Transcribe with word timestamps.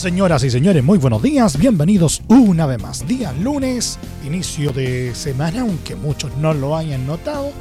Señoras 0.00 0.42
y 0.44 0.50
señores, 0.50 0.82
muy 0.82 0.96
buenos 0.96 1.22
días, 1.22 1.58
bienvenidos 1.58 2.22
una 2.26 2.64
vez 2.64 2.80
más. 2.80 3.06
Día 3.06 3.34
lunes, 3.34 3.98
inicio 4.24 4.72
de 4.72 5.14
semana, 5.14 5.60
aunque 5.60 5.94
muchos 5.94 6.34
no 6.38 6.54
lo 6.54 6.74
hayan 6.74 7.06
notado, 7.06 7.52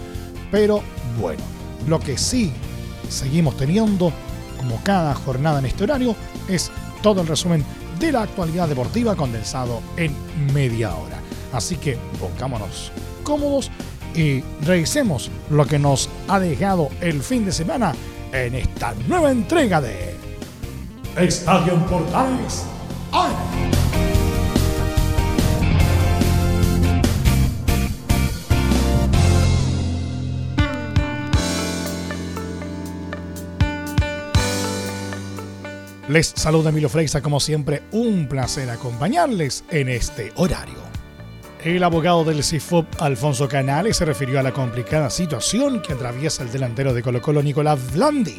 pero 0.50 0.82
bueno, 1.20 1.44
lo 1.86 2.00
que 2.00 2.18
sí 2.18 2.54
seguimos 3.10 3.58
teniendo, 3.58 4.14
como 4.56 4.82
cada 4.84 5.14
jornada 5.16 5.60
en 5.60 5.66
este 5.66 5.84
horario, 5.84 6.16
es 6.48 6.72
todo 7.04 7.20
el 7.20 7.28
resumen 7.28 7.62
de 8.00 8.14
la 8.14 8.22
actualidad 8.24 8.70
deportiva 8.70 9.18
condensado 9.18 9.82
en 9.98 10.16
media 10.54 10.96
hora. 10.96 11.20
Así 11.52 11.76
que 11.76 11.98
pongámonos 12.22 12.94
cómodos 13.24 13.70
y 14.16 14.46
revisemos 14.62 15.30
lo 15.50 15.66
que 15.66 15.78
nos 15.78 16.10
ha 16.30 16.40
dejado 16.40 16.88
el 17.02 17.22
fin 17.22 17.44
de 17.44 17.52
semana 17.52 17.94
en 18.32 18.56
esta 18.56 18.94
nueva 19.10 19.30
entrega 19.30 19.82
de 19.82 20.19
Estadio 21.18 21.76
Portales. 21.88 22.66
¡Ay! 23.12 23.34
Les 36.08 36.26
saluda 36.26 36.70
Emilio 36.70 36.90
Freixa, 36.90 37.22
como 37.22 37.40
siempre, 37.40 37.84
un 37.92 38.28
placer 38.28 38.70
acompañarles 38.70 39.64
en 39.70 39.90
este 39.90 40.32
horario. 40.38 40.80
El 41.64 41.84
abogado 41.84 42.24
del 42.24 42.44
CIFOP, 42.44 43.00
Alfonso 43.00 43.48
Canales, 43.48 43.98
se 43.98 44.06
refirió 44.06 44.40
a 44.40 44.44
la 44.44 44.54
complicada 44.54 45.12
situación 45.12 45.82
que 45.82 45.94
atraviesa 45.94 46.42
el 46.42 46.52
delantero 46.52 46.94
de 46.94 47.04
Colo 47.04 47.22
Colo, 47.22 47.44
Nicolás 47.44 47.94
Blandi, 47.94 48.38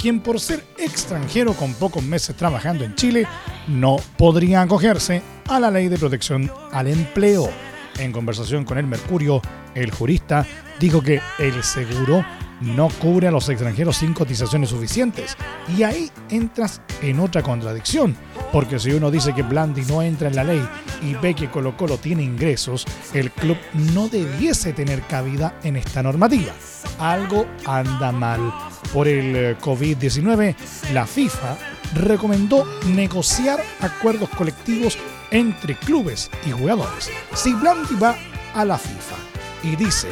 quien 0.00 0.20
por 0.20 0.40
ser 0.40 0.64
extranjero 0.78 1.52
con 1.52 1.74
pocos 1.74 2.02
meses 2.02 2.34
trabajando 2.34 2.84
en 2.84 2.94
Chile, 2.94 3.26
no 3.68 3.96
podría 4.16 4.62
acogerse 4.62 5.22
a 5.46 5.60
la 5.60 5.70
ley 5.70 5.88
de 5.88 5.98
protección 5.98 6.50
al 6.72 6.86
empleo. 6.86 7.50
En 7.98 8.10
conversación 8.10 8.64
con 8.64 8.78
el 8.78 8.86
Mercurio, 8.86 9.42
el 9.74 9.90
jurista 9.90 10.46
dijo 10.78 11.02
que 11.02 11.20
el 11.38 11.62
seguro 11.62 12.24
no 12.62 12.88
cubre 12.88 13.28
a 13.28 13.30
los 13.30 13.48
extranjeros 13.50 13.98
sin 13.98 14.14
cotizaciones 14.14 14.70
suficientes. 14.70 15.36
Y 15.76 15.82
ahí 15.82 16.10
entras 16.30 16.80
en 17.02 17.20
otra 17.20 17.42
contradicción, 17.42 18.16
porque 18.52 18.78
si 18.78 18.92
uno 18.92 19.10
dice 19.10 19.34
que 19.34 19.42
Blandi 19.42 19.82
no 19.82 20.00
entra 20.00 20.28
en 20.28 20.36
la 20.36 20.44
ley 20.44 20.66
y 21.02 21.14
ve 21.14 21.34
que 21.34 21.50
Colo 21.50 21.76
Colo 21.76 21.98
tiene 21.98 22.22
ingresos, 22.22 22.86
el 23.12 23.30
club 23.30 23.58
no 23.94 24.08
debiese 24.08 24.72
tener 24.72 25.02
cabida 25.02 25.58
en 25.62 25.76
esta 25.76 26.02
normativa. 26.02 26.52
Algo 26.98 27.46
anda 27.66 28.12
mal. 28.12 28.52
Por 28.92 29.08
el 29.08 29.36
eh, 29.36 29.56
COVID-19, 29.60 30.54
la 30.92 31.06
FIFA 31.06 31.56
recomendó 31.94 32.66
negociar 32.86 33.62
acuerdos 33.80 34.28
colectivos 34.30 34.98
entre 35.30 35.76
clubes 35.76 36.30
y 36.46 36.50
jugadores. 36.50 37.10
Si 37.34 37.52
Blandi 37.52 37.94
va 37.96 38.16
a 38.54 38.64
la 38.64 38.78
FIFA 38.78 39.16
y 39.62 39.76
dice 39.76 40.08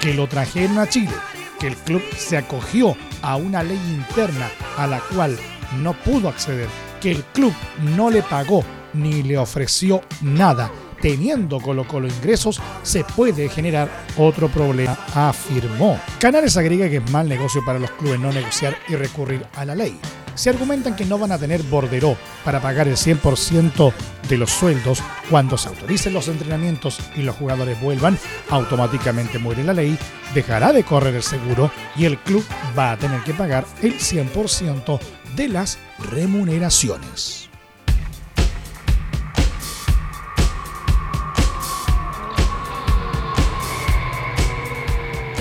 que 0.00 0.14
lo 0.14 0.28
trajeron 0.28 0.78
a 0.78 0.88
Chile 0.88 1.14
que 1.58 1.68
el 1.68 1.76
club 1.76 2.02
se 2.16 2.36
acogió 2.36 2.96
a 3.22 3.36
una 3.36 3.62
ley 3.62 3.80
interna 3.88 4.50
a 4.76 4.86
la 4.86 5.00
cual 5.00 5.38
no 5.82 5.92
pudo 5.94 6.28
acceder, 6.28 6.68
que 7.00 7.10
el 7.10 7.24
club 7.24 7.54
no 7.96 8.10
le 8.10 8.22
pagó 8.22 8.64
ni 8.92 9.22
le 9.22 9.38
ofreció 9.38 10.02
nada, 10.20 10.70
teniendo 11.04 11.60
Colo 11.60 11.86
Colo 11.86 12.08
ingresos, 12.08 12.62
se 12.82 13.04
puede 13.04 13.50
generar 13.50 13.90
otro 14.16 14.48
problema, 14.48 14.96
afirmó. 15.14 16.00
Canales 16.18 16.56
agrega 16.56 16.88
que 16.88 16.96
es 16.96 17.10
mal 17.10 17.28
negocio 17.28 17.62
para 17.62 17.78
los 17.78 17.90
clubes 17.90 18.18
no 18.18 18.32
negociar 18.32 18.74
y 18.88 18.94
recurrir 18.94 19.44
a 19.54 19.66
la 19.66 19.74
ley 19.74 20.00
se 20.34 20.50
argumentan 20.50 20.96
que 20.96 21.04
no 21.04 21.16
van 21.16 21.30
a 21.30 21.38
tener 21.38 21.62
borderó 21.62 22.16
para 22.44 22.60
pagar 22.60 22.88
el 22.88 22.96
100% 22.96 23.92
de 24.28 24.36
los 24.36 24.50
sueldos 24.50 25.00
cuando 25.30 25.56
se 25.56 25.68
autoricen 25.68 26.12
los 26.12 26.26
entrenamientos 26.26 26.98
y 27.14 27.22
los 27.22 27.36
jugadores 27.36 27.80
vuelvan, 27.80 28.18
automáticamente 28.50 29.38
muere 29.38 29.62
la 29.62 29.74
ley, 29.74 29.96
dejará 30.34 30.72
de 30.72 30.82
correr 30.82 31.14
el 31.14 31.22
seguro 31.22 31.70
y 31.94 32.06
el 32.06 32.18
club 32.18 32.44
va 32.76 32.90
a 32.90 32.96
tener 32.96 33.20
que 33.22 33.32
pagar 33.32 33.64
el 33.80 34.00
100% 34.00 34.98
de 35.36 35.48
las 35.48 35.78
remuneraciones. 36.10 37.48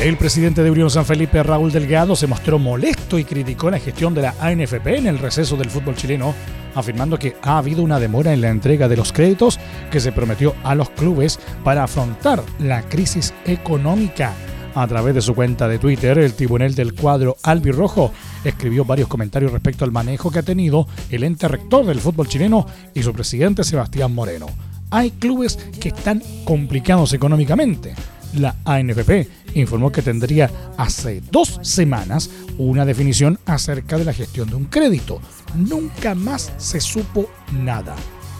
El 0.03 0.17
presidente 0.17 0.63
de 0.63 0.69
Unión 0.69 0.89
San 0.89 1.05
Felipe, 1.05 1.41
Raúl 1.43 1.71
Delgado, 1.71 2.17
se 2.17 2.27
mostró 2.27 2.59
molesto 2.59 3.17
y 3.17 3.23
criticó 3.23 3.71
la 3.71 3.79
gestión 3.79 4.13
de 4.13 4.23
la 4.23 4.35
ANFP 4.41 4.97
en 4.97 5.07
el 5.07 5.17
receso 5.17 5.55
del 5.55 5.69
fútbol 5.69 5.95
chileno, 5.95 6.35
afirmando 6.75 7.17
que 7.17 7.37
ha 7.41 7.57
habido 7.57 7.81
una 7.83 8.01
demora 8.01 8.33
en 8.33 8.41
la 8.41 8.49
entrega 8.49 8.89
de 8.89 8.97
los 8.97 9.13
créditos 9.13 9.61
que 9.89 10.01
se 10.01 10.11
prometió 10.11 10.55
a 10.65 10.75
los 10.75 10.89
clubes 10.89 11.39
para 11.63 11.85
afrontar 11.85 12.43
la 12.59 12.81
crisis 12.81 13.33
económica. 13.45 14.33
A 14.75 14.85
través 14.87 15.15
de 15.15 15.21
su 15.21 15.33
cuenta 15.35 15.69
de 15.69 15.79
Twitter, 15.79 16.17
el 16.17 16.33
tribunal 16.33 16.75
del 16.75 16.95
cuadro 16.95 17.37
albirrojo 17.41 18.11
escribió 18.43 18.83
varios 18.83 19.07
comentarios 19.07 19.53
respecto 19.53 19.85
al 19.85 19.93
manejo 19.93 20.31
que 20.31 20.39
ha 20.39 20.43
tenido 20.43 20.85
el 21.11 21.23
ente 21.23 21.47
rector 21.47 21.85
del 21.85 22.01
fútbol 22.01 22.27
chileno 22.27 22.67
y 22.93 23.03
su 23.03 23.13
presidente 23.13 23.63
Sebastián 23.63 24.13
Moreno. 24.13 24.47
Hay 24.91 25.11
clubes 25.11 25.55
que 25.79 25.89
están 25.89 26.21
complicados 26.43 27.13
económicamente 27.13 27.95
la 28.35 28.55
ANFP 28.65 29.27
informó 29.55 29.91
que 29.91 30.01
tendría 30.01 30.49
hace 30.77 31.21
dos 31.31 31.59
semanas 31.61 32.29
una 32.57 32.85
definición 32.85 33.39
acerca 33.45 33.97
de 33.97 34.05
la 34.05 34.13
gestión 34.13 34.49
de 34.49 34.55
un 34.55 34.65
crédito. 34.65 35.21
Nunca 35.55 36.15
más 36.15 36.51
se 36.57 36.79
supo 36.79 37.29
nada. 37.51 37.95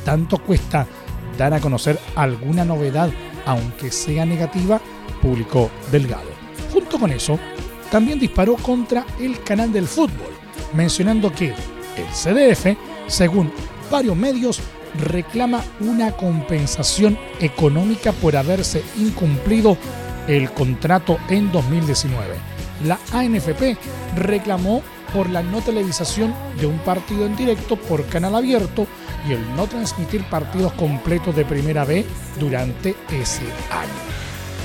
Tanto 0.06 0.38
cuesta 0.38 0.88
dar 1.38 1.54
a 1.54 1.60
conocer 1.60 2.00
alguna 2.16 2.66
novedad, 2.66 3.10
aunque 3.46 3.92
sea 3.92 4.26
negativa, 4.26 4.82
publicó 5.22 5.70
Delgado. 5.92 6.30
Junto 6.72 7.00
con 7.00 7.12
eso, 7.12 7.40
también 7.92 8.20
disparó 8.20 8.56
contra 8.56 9.06
el 9.20 9.42
canal 9.44 9.72
del 9.72 9.88
fútbol, 9.88 10.34
mencionando 10.74 11.32
que 11.32 11.50
el 11.50 12.08
CDF, 12.12 12.76
según 13.08 13.52
varios 13.92 14.16
medios, 14.16 14.60
reclama 15.00 15.64
una 15.80 16.12
compensación 16.12 17.18
económica 17.40 18.12
por 18.12 18.36
haberse 18.36 18.84
incumplido 18.98 19.78
el 20.28 20.52
contrato 20.52 21.18
en 21.30 21.52
2019. 21.52 22.36
La 22.86 23.00
ANFP 23.12 23.78
reclamó 24.16 24.82
por 25.14 25.30
la 25.30 25.44
no 25.44 25.62
televisación 25.62 26.34
de 26.60 26.66
un 26.66 26.80
partido 26.80 27.26
en 27.26 27.36
directo 27.36 27.76
por 27.76 28.06
canal 28.08 28.36
abierto 28.36 28.88
y 29.28 29.34
el 29.34 29.56
no 29.56 29.68
transmitir 29.68 30.24
partidos 30.26 30.74
completos 30.74 31.36
de 31.36 31.46
Primera 31.46 31.86
B 31.86 32.06
durante 32.40 32.96
ese 33.12 33.44
año. 33.70 33.94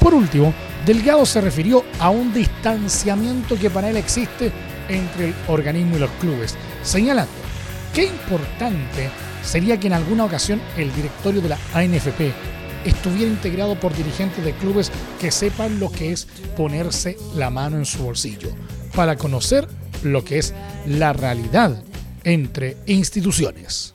Por 0.00 0.14
último, 0.14 0.54
Delgado 0.86 1.26
se 1.26 1.40
refirió 1.40 1.84
a 1.98 2.10
un 2.10 2.32
distanciamiento 2.32 3.58
que 3.58 3.68
para 3.68 3.90
él 3.90 3.96
existe 3.96 4.52
entre 4.88 5.26
el 5.26 5.34
organismo 5.48 5.96
y 5.96 6.00
los 6.00 6.10
clubes, 6.12 6.56
señalando 6.82 7.30
qué 7.92 8.06
importante 8.06 9.10
sería 9.48 9.80
que 9.80 9.86
en 9.86 9.94
alguna 9.94 10.26
ocasión 10.26 10.60
el 10.76 10.94
directorio 10.94 11.40
de 11.40 11.48
la 11.48 11.58
ANFP 11.72 12.34
estuviera 12.84 13.30
integrado 13.30 13.80
por 13.80 13.96
dirigentes 13.96 14.44
de 14.44 14.52
clubes 14.52 14.92
que 15.18 15.30
sepan 15.30 15.80
lo 15.80 15.90
que 15.90 16.12
es 16.12 16.26
ponerse 16.54 17.16
la 17.34 17.48
mano 17.48 17.78
en 17.78 17.86
su 17.86 18.02
bolsillo, 18.02 18.50
para 18.94 19.16
conocer 19.16 19.66
lo 20.02 20.22
que 20.22 20.38
es 20.38 20.52
la 20.86 21.14
realidad 21.14 21.82
entre 22.24 22.76
instituciones. 22.86 23.94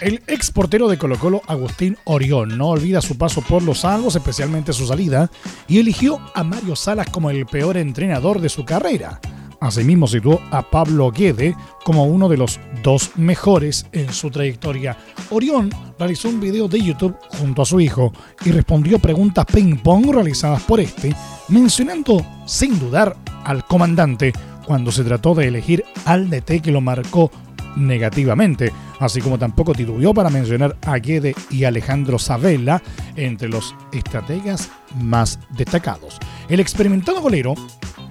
El 0.00 0.22
ex 0.26 0.50
portero 0.50 0.88
de 0.88 0.98
Colo 0.98 1.18
Colo, 1.18 1.42
Agustín 1.46 1.96
Orión, 2.04 2.58
no 2.58 2.68
olvida 2.68 3.00
su 3.00 3.16
paso 3.18 3.40
por 3.40 3.62
los 3.62 3.80
Salvos, 3.80 4.16
especialmente 4.16 4.72
su 4.72 4.86
salida, 4.86 5.30
y 5.68 5.78
eligió 5.78 6.20
a 6.34 6.42
Mario 6.42 6.74
Salas 6.74 7.08
como 7.08 7.30
el 7.30 7.46
peor 7.46 7.76
entrenador 7.76 8.40
de 8.40 8.48
su 8.48 8.64
carrera. 8.64 9.20
Asimismo 9.60 10.06
situó 10.06 10.40
a 10.50 10.62
Pablo 10.62 11.10
Guede 11.10 11.56
como 11.84 12.04
uno 12.04 12.28
de 12.28 12.36
los 12.36 12.60
dos 12.82 13.10
mejores 13.16 13.86
en 13.92 14.12
su 14.12 14.30
trayectoria. 14.30 14.96
Orión 15.30 15.70
realizó 15.98 16.28
un 16.28 16.40
video 16.40 16.68
de 16.68 16.80
YouTube 16.80 17.16
junto 17.38 17.62
a 17.62 17.66
su 17.66 17.80
hijo 17.80 18.12
y 18.44 18.52
respondió 18.52 18.98
preguntas 18.98 19.46
ping-pong 19.46 20.12
realizadas 20.12 20.62
por 20.62 20.78
este, 20.80 21.14
mencionando 21.48 22.24
sin 22.46 22.78
dudar 22.78 23.16
al 23.44 23.64
comandante 23.64 24.32
cuando 24.64 24.92
se 24.92 25.02
trató 25.02 25.34
de 25.34 25.48
elegir 25.48 25.84
al 26.04 26.30
DT 26.30 26.60
que 26.62 26.70
lo 26.70 26.80
marcó 26.80 27.30
negativamente, 27.76 28.72
así 29.00 29.20
como 29.20 29.38
tampoco 29.38 29.72
titubeó 29.72 30.12
para 30.12 30.30
mencionar 30.30 30.76
a 30.82 30.98
Guede 30.98 31.34
y 31.50 31.64
Alejandro 31.64 32.18
Sabella 32.18 32.82
entre 33.16 33.48
los 33.48 33.74
estrategas 33.92 34.70
más 34.96 35.38
destacados. 35.50 36.18
El 36.48 36.60
experimentado 36.60 37.20
golero 37.20 37.54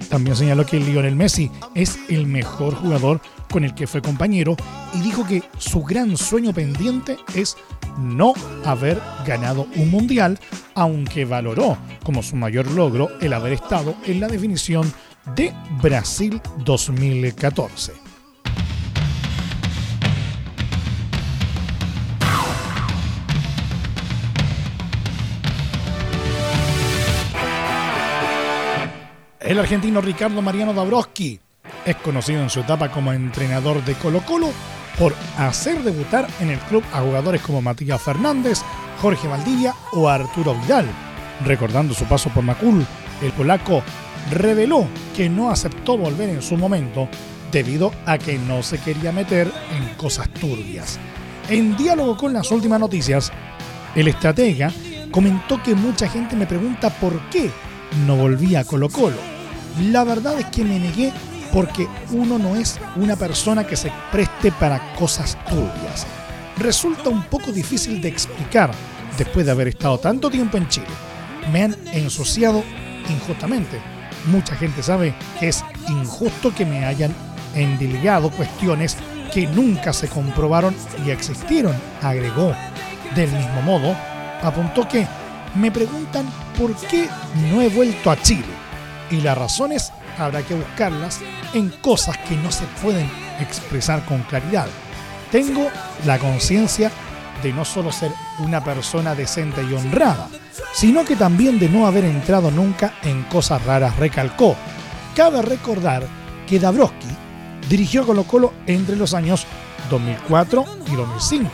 también 0.08 0.36
señaló 0.36 0.64
que 0.64 0.80
Lionel 0.80 1.16
Messi 1.16 1.50
es 1.74 1.98
el 2.08 2.26
mejor 2.26 2.74
jugador 2.74 3.20
con 3.50 3.64
el 3.64 3.74
que 3.74 3.86
fue 3.86 4.02
compañero 4.02 4.56
y 4.94 5.00
dijo 5.00 5.26
que 5.26 5.42
su 5.58 5.82
gran 5.82 6.16
sueño 6.16 6.52
pendiente 6.52 7.16
es 7.34 7.56
no 7.98 8.34
haber 8.64 9.00
ganado 9.26 9.66
un 9.76 9.90
mundial, 9.90 10.38
aunque 10.74 11.24
valoró 11.24 11.76
como 12.04 12.22
su 12.22 12.36
mayor 12.36 12.70
logro 12.70 13.08
el 13.20 13.32
haber 13.32 13.52
estado 13.52 13.94
en 14.06 14.20
la 14.20 14.28
definición 14.28 14.92
de 15.34 15.52
Brasil 15.82 16.40
2014. 16.64 18.07
El 29.48 29.58
argentino 29.58 30.02
Ricardo 30.02 30.42
Mariano 30.42 30.74
Dabrowski 30.74 31.40
es 31.86 31.96
conocido 31.96 32.42
en 32.42 32.50
su 32.50 32.60
etapa 32.60 32.90
como 32.90 33.14
entrenador 33.14 33.82
de 33.82 33.94
Colo 33.94 34.20
Colo 34.20 34.50
por 34.98 35.14
hacer 35.38 35.82
debutar 35.82 36.28
en 36.40 36.50
el 36.50 36.58
club 36.58 36.84
a 36.92 37.00
jugadores 37.00 37.40
como 37.40 37.62
Matías 37.62 38.02
Fernández, 38.02 38.60
Jorge 39.00 39.26
Valdivia 39.26 39.74
o 39.92 40.06
Arturo 40.06 40.54
Vidal. 40.54 40.84
Recordando 41.46 41.94
su 41.94 42.04
paso 42.04 42.28
por 42.28 42.44
Macul, 42.44 42.84
el 43.22 43.32
polaco 43.32 43.82
reveló 44.30 44.86
que 45.16 45.30
no 45.30 45.50
aceptó 45.50 45.96
volver 45.96 46.28
en 46.28 46.42
su 46.42 46.58
momento 46.58 47.08
debido 47.50 47.90
a 48.04 48.18
que 48.18 48.36
no 48.38 48.62
se 48.62 48.78
quería 48.78 49.12
meter 49.12 49.50
en 49.74 49.94
cosas 49.94 50.28
turbias. 50.28 50.98
En 51.48 51.74
diálogo 51.74 52.18
con 52.18 52.34
las 52.34 52.50
últimas 52.50 52.80
noticias, 52.80 53.32
el 53.94 54.08
estratega 54.08 54.70
comentó 55.10 55.62
que 55.62 55.74
mucha 55.74 56.06
gente 56.06 56.36
me 56.36 56.44
pregunta 56.44 56.90
por 56.90 57.18
qué 57.30 57.50
no 58.06 58.14
volvía 58.14 58.60
a 58.60 58.64
Colo 58.64 58.90
Colo 58.90 59.37
la 59.80 60.04
verdad 60.04 60.38
es 60.38 60.46
que 60.46 60.64
me 60.64 60.78
negué 60.78 61.12
porque 61.52 61.86
uno 62.10 62.38
no 62.38 62.56
es 62.56 62.78
una 62.96 63.16
persona 63.16 63.66
que 63.66 63.76
se 63.76 63.92
preste 64.12 64.52
para 64.52 64.94
cosas 64.94 65.38
turbias. 65.48 66.06
Resulta 66.58 67.08
un 67.08 67.24
poco 67.24 67.52
difícil 67.52 68.00
de 68.00 68.08
explicar 68.08 68.70
después 69.16 69.46
de 69.46 69.52
haber 69.52 69.68
estado 69.68 69.98
tanto 69.98 70.30
tiempo 70.30 70.56
en 70.56 70.68
Chile. 70.68 70.86
Me 71.52 71.62
han 71.62 71.76
ensuciado 71.92 72.62
injustamente. 73.08 73.80
Mucha 74.26 74.56
gente 74.56 74.82
sabe 74.82 75.14
que 75.38 75.48
es 75.48 75.64
injusto 75.88 76.54
que 76.54 76.66
me 76.66 76.84
hayan 76.84 77.14
endilgado 77.54 78.30
cuestiones 78.30 78.96
que 79.32 79.46
nunca 79.46 79.92
se 79.92 80.08
comprobaron 80.08 80.74
y 81.06 81.10
existieron, 81.10 81.74
agregó. 82.02 82.54
Del 83.14 83.30
mismo 83.32 83.62
modo, 83.62 83.96
apuntó 84.42 84.86
que 84.86 85.06
me 85.54 85.70
preguntan 85.70 86.26
por 86.58 86.74
qué 86.76 87.08
no 87.50 87.62
he 87.62 87.68
vuelto 87.68 88.10
a 88.10 88.20
Chile 88.20 88.57
y 89.10 89.20
las 89.20 89.36
razones 89.36 89.92
habrá 90.18 90.42
que 90.42 90.54
buscarlas 90.54 91.20
en 91.54 91.70
cosas 91.70 92.18
que 92.18 92.36
no 92.36 92.50
se 92.50 92.64
pueden 92.82 93.10
expresar 93.40 94.04
con 94.04 94.22
claridad. 94.22 94.66
Tengo 95.30 95.68
la 96.06 96.18
conciencia 96.18 96.90
de 97.42 97.52
no 97.52 97.64
solo 97.64 97.92
ser 97.92 98.10
una 98.40 98.62
persona 98.62 99.14
decente 99.14 99.62
y 99.62 99.74
honrada, 99.74 100.28
sino 100.72 101.04
que 101.04 101.16
también 101.16 101.58
de 101.58 101.68
no 101.68 101.86
haber 101.86 102.04
entrado 102.04 102.50
nunca 102.50 102.94
en 103.02 103.22
cosas 103.24 103.64
raras, 103.64 103.96
recalcó. 103.96 104.56
Cabe 105.14 105.42
recordar 105.42 106.06
que 106.46 106.58
Dabrowski 106.58 107.08
dirigió 107.68 108.06
Colo 108.06 108.24
Colo 108.24 108.52
entre 108.66 108.96
los 108.96 109.14
años 109.14 109.46
2004 109.90 110.64
y 110.86 110.96
2005, 110.96 111.50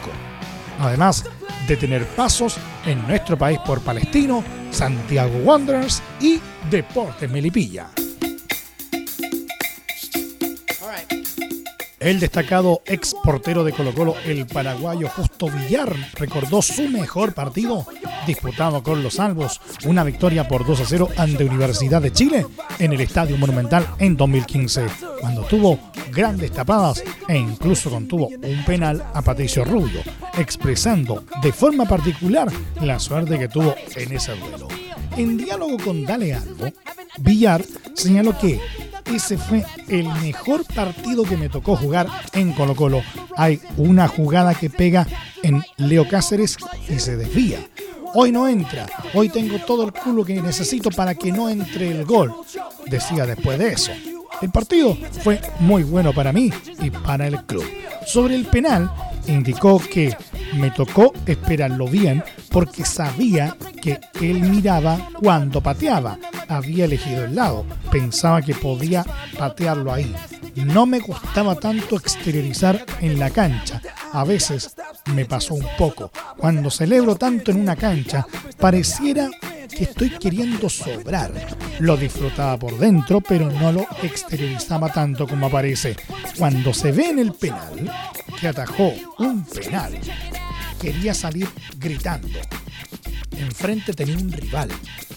además 0.79 1.25
de 1.69 1.76
tener 1.76 2.06
pasos 2.09 2.56
en 2.87 3.06
nuestro 3.06 3.38
país 3.38 3.59
por 3.67 3.81
Palestino, 3.81 4.44
Santiago 4.71 5.38
Wanderers 5.44 6.03
y 6.21 6.41
Deportes 6.71 7.31
Melipilla. 7.31 7.91
El 12.04 12.20
destacado 12.20 12.82
ex 12.84 13.16
portero 13.24 13.64
de 13.64 13.72
Colo 13.72 13.94
Colo, 13.94 14.14
el 14.26 14.46
paraguayo 14.46 15.08
Justo 15.08 15.48
Villar, 15.48 15.90
recordó 16.12 16.60
su 16.60 16.86
mejor 16.86 17.32
partido 17.32 17.86
disputado 18.26 18.82
con 18.82 19.02
los 19.02 19.14
Salvos, 19.14 19.58
una 19.86 20.04
victoria 20.04 20.46
por 20.46 20.66
2 20.66 20.80
a 20.82 20.84
0 20.84 21.08
ante 21.16 21.46
Universidad 21.46 22.02
de 22.02 22.12
Chile 22.12 22.46
en 22.78 22.92
el 22.92 23.00
Estadio 23.00 23.38
Monumental 23.38 23.86
en 23.98 24.18
2015, 24.18 24.84
cuando 25.18 25.44
tuvo 25.44 25.78
grandes 26.12 26.52
tapadas 26.52 27.02
e 27.26 27.38
incluso 27.38 27.88
contuvo 27.88 28.28
un 28.28 28.64
penal 28.66 29.02
a 29.14 29.22
Patricio 29.22 29.64
Rubio, 29.64 30.02
expresando 30.36 31.24
de 31.40 31.52
forma 31.52 31.86
particular 31.86 32.52
la 32.82 32.98
suerte 32.98 33.38
que 33.38 33.48
tuvo 33.48 33.74
en 33.96 34.12
ese 34.12 34.36
duelo. 34.36 34.68
En 35.16 35.38
diálogo 35.38 35.78
con 35.78 36.04
Dale 36.04 36.34
Albo, 36.34 36.70
Villar 37.16 37.64
señaló 37.94 38.36
que 38.36 38.60
ese 39.06 39.38
fue 39.38 39.64
el 39.88 40.06
mejor 40.20 40.64
partido 40.64 41.24
que 41.24 41.36
me 41.36 41.48
tocó 41.48 41.76
jugar 41.76 42.06
en 42.32 42.52
Colo 42.52 42.74
Colo. 42.74 43.02
Hay 43.36 43.60
una 43.76 44.08
jugada 44.08 44.54
que 44.54 44.70
pega 44.70 45.06
en 45.42 45.62
Leo 45.76 46.08
Cáceres 46.08 46.56
y 46.88 46.98
se 46.98 47.16
desvía. 47.16 47.58
Hoy 48.14 48.30
no 48.30 48.46
entra, 48.46 48.86
hoy 49.12 49.28
tengo 49.28 49.58
todo 49.58 49.84
el 49.84 49.92
culo 49.92 50.24
que 50.24 50.40
necesito 50.40 50.90
para 50.90 51.14
que 51.16 51.32
no 51.32 51.48
entre 51.48 51.90
el 51.90 52.04
gol, 52.04 52.32
decía 52.86 53.26
después 53.26 53.58
de 53.58 53.72
eso. 53.72 53.90
El 54.40 54.50
partido 54.50 54.96
fue 55.22 55.40
muy 55.60 55.82
bueno 55.82 56.12
para 56.12 56.32
mí 56.32 56.50
y 56.80 56.90
para 56.90 57.26
el 57.26 57.44
club. 57.44 57.64
Sobre 58.06 58.34
el 58.34 58.44
penal, 58.46 58.90
indicó 59.26 59.78
que 59.78 60.16
me 60.54 60.70
tocó 60.70 61.12
esperarlo 61.26 61.86
bien 61.86 62.22
porque 62.50 62.84
sabía 62.84 63.56
que 63.80 63.98
él 64.20 64.40
miraba 64.40 65.08
cuando 65.20 65.60
pateaba. 65.60 66.18
Había 66.49 66.85
elegido 66.85 67.25
el 67.25 67.35
lado, 67.35 67.64
pensaba 67.91 68.43
que 68.43 68.55
podía 68.55 69.05
patearlo 69.38 69.93
ahí. 69.93 70.14
No 70.55 70.87
me 70.87 71.00
gustaba 71.00 71.56
tanto 71.56 71.96
exteriorizar 71.96 72.85
en 73.00 73.19
la 73.19 73.31
cancha. 73.31 73.81
A 74.12 74.25
veces 74.25 74.76
me 75.12 75.25
pasó 75.25 75.55
un 75.55 75.67
poco. 75.76 76.12
Cuando 76.37 76.70
celebro 76.70 77.17
tanto 77.17 77.50
en 77.50 77.61
una 77.61 77.75
cancha, 77.75 78.26
pareciera 78.58 79.29
que 79.69 79.85
estoy 79.85 80.11
queriendo 80.11 80.69
sobrar. 80.69 81.32
Lo 81.81 81.96
disfrutaba 81.96 82.56
por 82.56 82.79
dentro, 82.79 83.20
pero 83.20 83.50
no 83.50 83.73
lo 83.73 83.87
exteriorizaba 84.02 84.93
tanto 84.93 85.26
como 85.26 85.47
aparece. 85.47 85.97
Cuando 86.38 86.73
se 86.73 86.92
ve 86.92 87.09
en 87.09 87.18
el 87.18 87.33
penal, 87.33 87.90
que 88.40 88.49
atajó 88.49 88.92
un 89.18 89.45
penal, 89.45 89.99
quería 90.80 91.14
salir 91.14 91.49
gritando. 91.78 92.38
Enfrente 93.37 93.92
tenía 93.92 94.16
un 94.16 94.30
rival, 94.30 94.68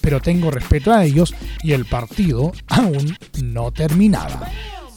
pero 0.08 0.22
tengo 0.22 0.50
respeto 0.50 0.94
a 0.94 1.04
ellos 1.04 1.36
y 1.62 1.74
el 1.74 1.84
partido 1.84 2.54
aún 2.70 3.18
no 3.44 3.74
terminaba. 3.74 4.48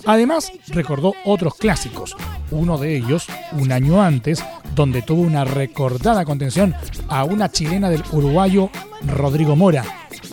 Además, 0.07 0.52
recordó 0.69 1.14
otros 1.25 1.57
clásicos, 1.57 2.14
uno 2.52 2.79
de 2.79 2.97
ellos 2.97 3.26
un 3.50 3.73
año 3.73 4.00
antes, 4.00 4.45
donde 4.76 5.02
tuvo 5.02 5.23
una 5.23 5.45
recordada 5.45 6.25
contención 6.25 6.76
a 7.09 7.25
una 7.25 7.50
chilena 7.50 7.90
del 7.90 8.05
uruguayo 8.12 8.71
Rodrigo 9.05 9.57
Mora. 9.57 9.85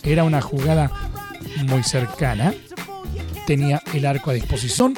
Era 0.03 0.23
una 0.23 0.41
jugada 0.41 0.91
muy 1.67 1.81
cercana, 1.81 2.53
tenía 3.47 3.81
el 3.95 4.05
arco 4.05 4.29
a 4.29 4.35
disposición, 4.35 4.93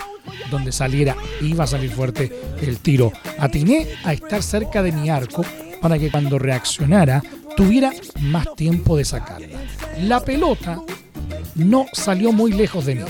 donde 0.51 0.74
saliera 0.74 1.15
iba 1.39 1.63
a 1.63 1.67
salir 1.67 1.91
fuerte 1.91 2.38
el 2.62 2.79
tiro. 2.79 3.13
Atiné 3.38 3.88
a 4.03 4.12
estar 4.12 4.43
cerca 4.43 4.83
de 4.83 4.91
mi 4.91 5.09
arco 5.09 5.45
para 5.81 5.98
que 5.98 6.12
cuando 6.12 6.38
reaccionara 6.38 7.24
tuviera 7.59 7.91
más 8.21 8.55
tiempo 8.55 8.95
de 8.95 9.03
sacarla. 9.03 9.59
La 10.03 10.21
pelota 10.21 10.81
no 11.55 11.87
salió 11.91 12.31
muy 12.31 12.53
lejos 12.53 12.85
de 12.85 12.95
mí, 12.95 13.01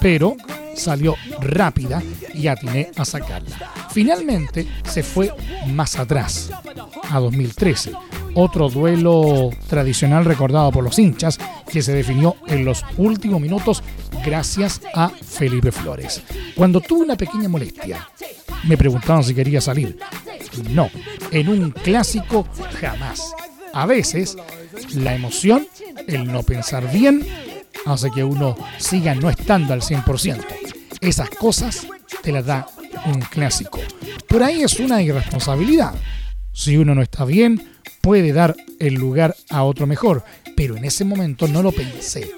pero 0.00 0.34
salió 0.74 1.14
rápida 1.42 2.02
y 2.32 2.46
atiné 2.46 2.90
a 2.96 3.04
sacarla. 3.04 3.70
Finalmente 3.90 4.66
se 4.88 5.02
fue 5.02 5.30
más 5.66 5.98
atrás, 5.98 6.50
a 7.10 7.20
2013, 7.20 7.92
otro 8.32 8.70
duelo 8.70 9.50
tradicional 9.68 10.24
recordado 10.24 10.72
por 10.72 10.84
los 10.84 10.98
hinchas 10.98 11.38
que 11.70 11.82
se 11.82 11.92
definió 11.92 12.36
en 12.46 12.64
los 12.64 12.86
últimos 12.96 13.42
minutos 13.42 13.82
gracias 14.24 14.80
a 14.94 15.10
Felipe 15.10 15.70
Flores. 15.70 16.22
Cuando 16.54 16.80
tuve 16.80 17.04
una 17.04 17.16
pequeña 17.16 17.50
molestia, 17.50 18.08
me 18.64 18.78
preguntaban 18.78 19.22
si 19.22 19.34
quería 19.34 19.60
salir. 19.60 19.98
No, 20.70 20.88
en 21.30 21.48
un 21.50 21.70
clásico 21.72 22.48
jamás. 22.80 23.34
A 23.72 23.86
veces, 23.86 24.36
la 24.94 25.14
emoción, 25.14 25.66
el 26.06 26.26
no 26.26 26.42
pensar 26.42 26.90
bien, 26.92 27.26
hace 27.86 28.10
que 28.10 28.22
uno 28.22 28.56
siga 28.78 29.14
no 29.14 29.30
estando 29.30 29.72
al 29.72 29.80
100%. 29.80 30.44
Esas 31.00 31.30
cosas 31.30 31.86
te 32.22 32.32
las 32.32 32.46
da 32.46 32.66
un 33.06 33.20
clásico. 33.20 33.80
Por 34.28 34.42
ahí 34.42 34.62
es 34.62 34.78
una 34.78 35.02
irresponsabilidad. 35.02 35.94
Si 36.52 36.76
uno 36.76 36.94
no 36.94 37.02
está 37.02 37.24
bien, 37.24 37.72
puede 38.00 38.32
dar 38.32 38.54
el 38.78 38.94
lugar 38.94 39.34
a 39.48 39.62
otro 39.64 39.86
mejor, 39.86 40.22
pero 40.54 40.76
en 40.76 40.84
ese 40.84 41.04
momento 41.04 41.48
no 41.48 41.62
lo 41.62 41.72
pensé. 41.72 42.30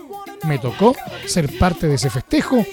me 0.45 0.59
tocó 0.59 0.95
ser 1.27 1.59
parte 1.59 1.89
de 1.89 1.95
ese 1.95 2.11
festejo 2.11 2.65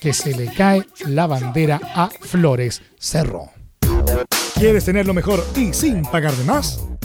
que 0.00 0.12
se 0.12 0.36
le 0.36 0.52
cae 0.52 0.84
la 1.06 1.26
bandera 1.26 1.80
a 1.94 2.10
Flores 2.10 2.82
Cerro. 2.98 3.50
¿Quieres 4.54 4.84
tener 4.84 5.06
lo 5.06 5.14
mejor 5.14 5.44
y 5.56 5.72
sin 5.72 6.02
pagar 6.02 6.34
de 6.34 6.44
más? 6.44 6.80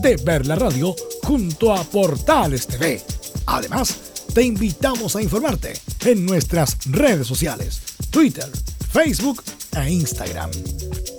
de 0.00 0.16
ver 0.16 0.46
la 0.46 0.56
radio 0.56 0.96
junto 1.22 1.74
a 1.74 1.84
Portales 1.84 2.66
TV. 2.66 3.00
Además, 3.46 3.96
te 4.34 4.42
invitamos 4.42 5.14
a 5.16 5.22
informarte 5.22 5.74
en 6.04 6.24
nuestras 6.24 6.78
redes 6.86 7.26
sociales, 7.26 7.82
Twitter, 8.10 8.46
Facebook 8.90 9.42
e 9.76 9.90
Instagram. 9.90 10.50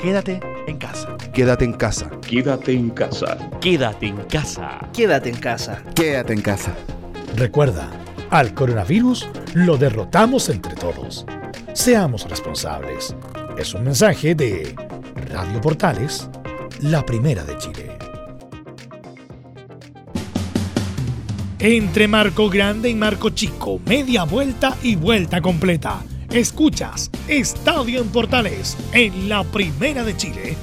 Quédate 0.00 0.40
en 0.66 0.78
casa. 0.78 1.14
Quédate 1.34 1.64
en 1.66 1.74
casa. 1.74 2.10
Quédate 2.26 2.72
en 2.72 2.88
casa. 2.88 3.36
Quédate 3.60 4.06
en 4.06 4.16
casa. 4.28 4.88
Quédate 4.94 5.28
en 5.28 5.36
casa. 5.36 5.82
Quédate 5.94 6.32
en 6.32 6.40
casa. 6.40 6.74
Recuerda, 7.36 7.90
al 8.30 8.54
coronavirus 8.54 9.28
lo 9.52 9.76
derrotamos 9.76 10.48
entre 10.48 10.74
todos. 10.74 11.26
Seamos 11.74 12.26
responsables. 12.30 13.14
Es 13.58 13.74
un 13.74 13.84
mensaje 13.84 14.34
de 14.34 14.74
Radio 15.34 15.60
Portales, 15.60 16.30
la 16.80 17.04
primera 17.04 17.44
de 17.44 17.58
Chile. 17.58 17.90
Entre 21.58 22.08
Marco 22.08 22.48
Grande 22.48 22.88
y 22.88 22.94
Marco 22.94 23.28
Chico, 23.28 23.78
media 23.84 24.24
vuelta 24.24 24.78
y 24.82 24.96
vuelta 24.96 25.42
completa. 25.42 26.00
Escuchas 26.32 27.10
Estadio 27.26 28.00
en 28.00 28.08
Portales 28.08 28.76
en 28.92 29.28
la 29.28 29.42
primera 29.42 30.04
de 30.04 30.16
Chile, 30.16 30.56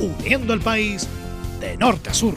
uniendo 0.00 0.52
al 0.52 0.60
país 0.60 1.06
de 1.60 1.76
norte 1.76 2.10
a 2.10 2.14
sur. 2.14 2.36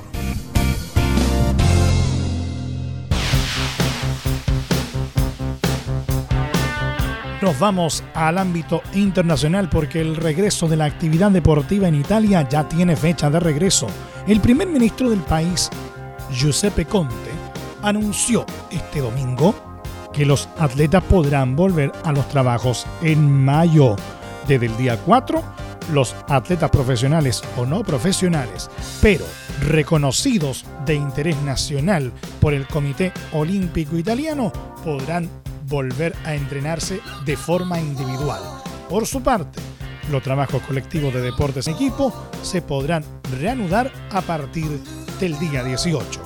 Nos 7.42 7.58
vamos 7.58 8.04
al 8.14 8.38
ámbito 8.38 8.84
internacional 8.94 9.68
porque 9.68 10.02
el 10.02 10.16
regreso 10.16 10.68
de 10.68 10.78
la 10.78 10.86
actividad 10.86 11.32
deportiva 11.32 11.88
en 11.88 11.96
Italia 11.96 12.48
ya 12.48 12.70
tiene 12.70 12.96
fecha 12.96 13.32
de 13.32 13.40
regreso. 13.40 13.88
El 14.28 14.42
primer 14.42 14.68
ministro 14.68 15.10
del 15.10 15.22
país, 15.22 15.72
Giuseppe 16.32 16.86
Conte, 16.86 17.32
anunció 17.82 18.46
este 18.70 19.00
domingo 19.00 19.75
que 20.16 20.26
los 20.26 20.48
atletas 20.58 21.04
podrán 21.04 21.56
volver 21.56 21.92
a 22.04 22.14
los 22.14 22.28
trabajos 22.30 22.86
en 23.02 23.44
mayo. 23.44 23.96
Desde 24.48 24.68
el 24.68 24.78
día 24.78 24.98
4, 24.98 25.44
los 25.92 26.16
atletas 26.30 26.70
profesionales 26.70 27.44
o 27.58 27.66
no 27.66 27.84
profesionales, 27.84 28.70
pero 29.02 29.26
reconocidos 29.62 30.66
de 30.86 30.96
interés 30.96 31.36
nacional 31.42 32.14
por 32.40 32.54
el 32.54 32.66
Comité 32.68 33.12
Olímpico 33.34 33.98
Italiano, 33.98 34.54
podrán 34.84 35.30
volver 35.68 36.16
a 36.24 36.36
entrenarse 36.36 37.02
de 37.26 37.36
forma 37.36 37.80
individual. 37.80 38.42
Por 38.90 39.06
su 39.06 39.22
parte, 39.22 39.60
los 40.12 40.24
trabajos 40.24 40.62
colectivos 40.62 41.14
de 41.14 41.22
deportes 41.22 41.68
en 41.68 41.74
equipo 41.74 42.14
se 42.42 42.62
podrán 42.62 43.04
reanudar 43.40 43.92
a 44.12 44.22
partir 44.22 44.80
del 45.20 45.38
día 45.40 45.64
18. 45.64 46.22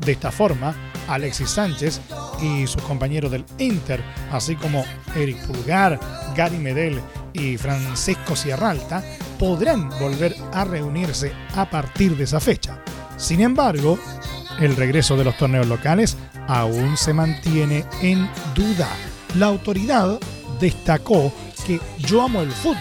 De 0.00 0.12
esta 0.12 0.30
forma, 0.30 0.74
Alexis 1.08 1.50
Sánchez 1.50 2.00
y 2.40 2.66
sus 2.66 2.82
compañeros 2.82 3.30
del 3.30 3.44
Inter, 3.58 4.02
así 4.30 4.56
como 4.56 4.84
Eric 5.14 5.44
Pulgar, 5.46 5.98
Gary 6.36 6.58
Medel 6.58 7.00
y 7.32 7.56
Francisco 7.56 8.36
Sierralta, 8.36 9.02
podrán 9.38 9.88
volver 10.00 10.34
a 10.52 10.64
reunirse 10.64 11.32
a 11.54 11.68
partir 11.68 12.16
de 12.16 12.24
esa 12.24 12.40
fecha. 12.40 12.82
Sin 13.16 13.40
embargo, 13.40 13.98
el 14.60 14.76
regreso 14.76 15.16
de 15.16 15.24
los 15.24 15.36
torneos 15.36 15.66
locales 15.66 16.16
aún 16.48 16.96
se 16.96 17.12
mantiene 17.12 17.84
en 18.02 18.28
duda. 18.54 18.88
La 19.34 19.46
autoridad 19.46 20.18
destacó 20.60 21.32
que 21.66 21.80
yo 21.98 22.22
amo 22.22 22.40
el 22.40 22.50
fútbol 22.50 22.76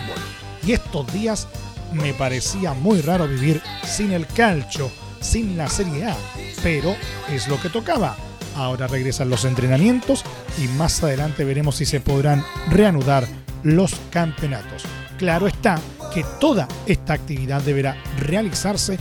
y 0.66 0.74
estos 0.74 1.12
días 1.12 1.48
me 1.94 2.14
parecía 2.14 2.74
muy 2.74 3.02
raro 3.02 3.28
vivir 3.28 3.62
sin 3.84 4.12
el 4.12 4.26
calcio, 4.28 4.92
sin 5.22 5.58
la 5.58 5.70
Serie 5.70 6.06
A, 6.06 6.18
pero 6.62 6.96
es 7.30 7.48
lo 7.48 7.60
que 7.60 7.70
tocaba. 7.70 8.16
Ahora 8.56 8.88
regresan 8.88 9.30
los 9.30 9.46
entrenamientos 9.46 10.24
y 10.58 10.68
más 10.70 11.04
adelante 11.04 11.44
veremos 11.44 11.76
si 11.76 11.86
se 11.86 12.00
podrán 12.00 12.44
reanudar 12.70 13.28
los 13.64 13.96
campeonatos. 14.12 14.84
Claro 15.18 15.48
está 15.48 15.80
que 16.14 16.26
toda 16.40 16.68
esta 16.86 17.14
actividad 17.14 17.62
deberá 17.62 17.98
realizarse 18.20 18.98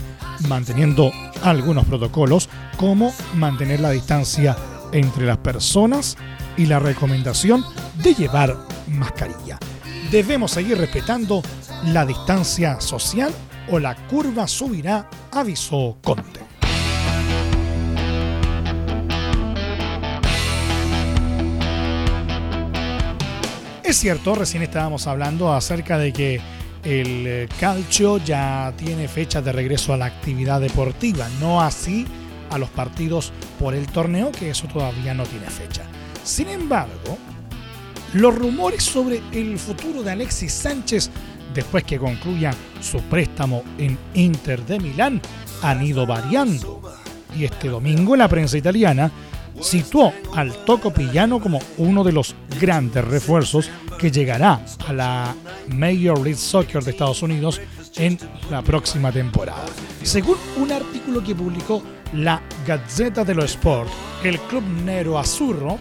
manteniendo 0.49 1.11
algunos 1.43 1.85
protocolos 1.85 2.49
como 2.77 3.13
mantener 3.35 3.79
la 3.79 3.91
distancia 3.91 4.57
entre 4.91 5.25
las 5.25 5.37
personas 5.37 6.17
y 6.57 6.65
la 6.65 6.79
recomendación 6.79 7.63
de 8.01 8.13
llevar 8.13 8.57
mascarilla. 8.87 9.57
Debemos 10.11 10.51
seguir 10.51 10.77
respetando 10.77 11.41
la 11.85 12.05
distancia 12.05 12.79
social 12.79 13.33
o 13.71 13.79
la 13.79 13.95
curva 14.07 14.47
subirá, 14.47 15.09
avisó 15.31 15.97
Conte. 16.03 16.44
Es 23.85 23.97
cierto, 23.97 24.33
recién 24.33 24.63
estábamos 24.63 25.05
hablando 25.05 25.53
acerca 25.53 25.99
de 25.99 26.11
que 26.11 26.41
el 26.83 27.27
eh, 27.27 27.47
calcio 27.59 28.17
ya 28.17 28.73
tiene 28.75 29.07
fecha 29.07 29.43
de 29.43 29.51
regreso 29.51 29.93
a 29.93 29.97
la 29.97 30.05
actividad 30.05 30.59
deportiva, 30.59 31.27
no 31.39 31.61
así 31.61 32.07
a 32.49 32.57
los 32.57 32.69
partidos 32.69 33.31
por 33.59 33.75
el 33.75 33.85
torneo, 33.85 34.31
que 34.31 34.49
eso 34.49 34.67
todavía 34.67 35.13
no 35.13 35.23
tiene 35.23 35.45
fecha. 35.45 35.83
Sin 36.23 36.47
embargo, 36.49 37.19
los 38.13 38.33
rumores 38.33 38.83
sobre 38.83 39.21
el 39.31 39.59
futuro 39.59 40.01
de 40.01 40.11
Alexis 40.13 40.51
Sánchez 40.51 41.11
después 41.53 41.83
que 41.83 41.99
concluya 41.99 42.55
su 42.81 42.99
préstamo 43.01 43.63
en 43.77 43.99
Inter 44.15 44.65
de 44.65 44.79
Milán 44.79 45.21
han 45.61 45.85
ido 45.85 46.07
variando. 46.07 46.81
Y 47.37 47.45
este 47.45 47.67
domingo 47.67 48.15
la 48.15 48.27
prensa 48.27 48.57
italiana 48.57 49.11
situó 49.61 50.13
al 50.33 50.53
Toco 50.65 50.91
Pillano 50.93 51.39
como 51.39 51.59
uno 51.77 52.03
de 52.03 52.11
los 52.11 52.35
grandes 52.59 53.03
refuerzos 53.05 53.69
que 53.97 54.11
llegará 54.11 54.61
a 54.87 54.93
la 54.93 55.35
Major 55.69 56.19
League 56.19 56.35
Soccer 56.35 56.83
de 56.83 56.91
Estados 56.91 57.21
Unidos 57.21 57.61
en 57.97 58.17
la 58.49 58.61
próxima 58.61 59.11
temporada. 59.11 59.65
Según 60.03 60.37
un 60.57 60.71
artículo 60.71 61.23
que 61.23 61.35
publicó 61.35 61.81
la 62.13 62.41
Gazzetta 62.67 63.23
dello 63.23 63.43
Sport, 63.43 63.89
el 64.23 64.39
club 64.39 64.63
Nero 64.83 65.17
Azurro 65.17 65.77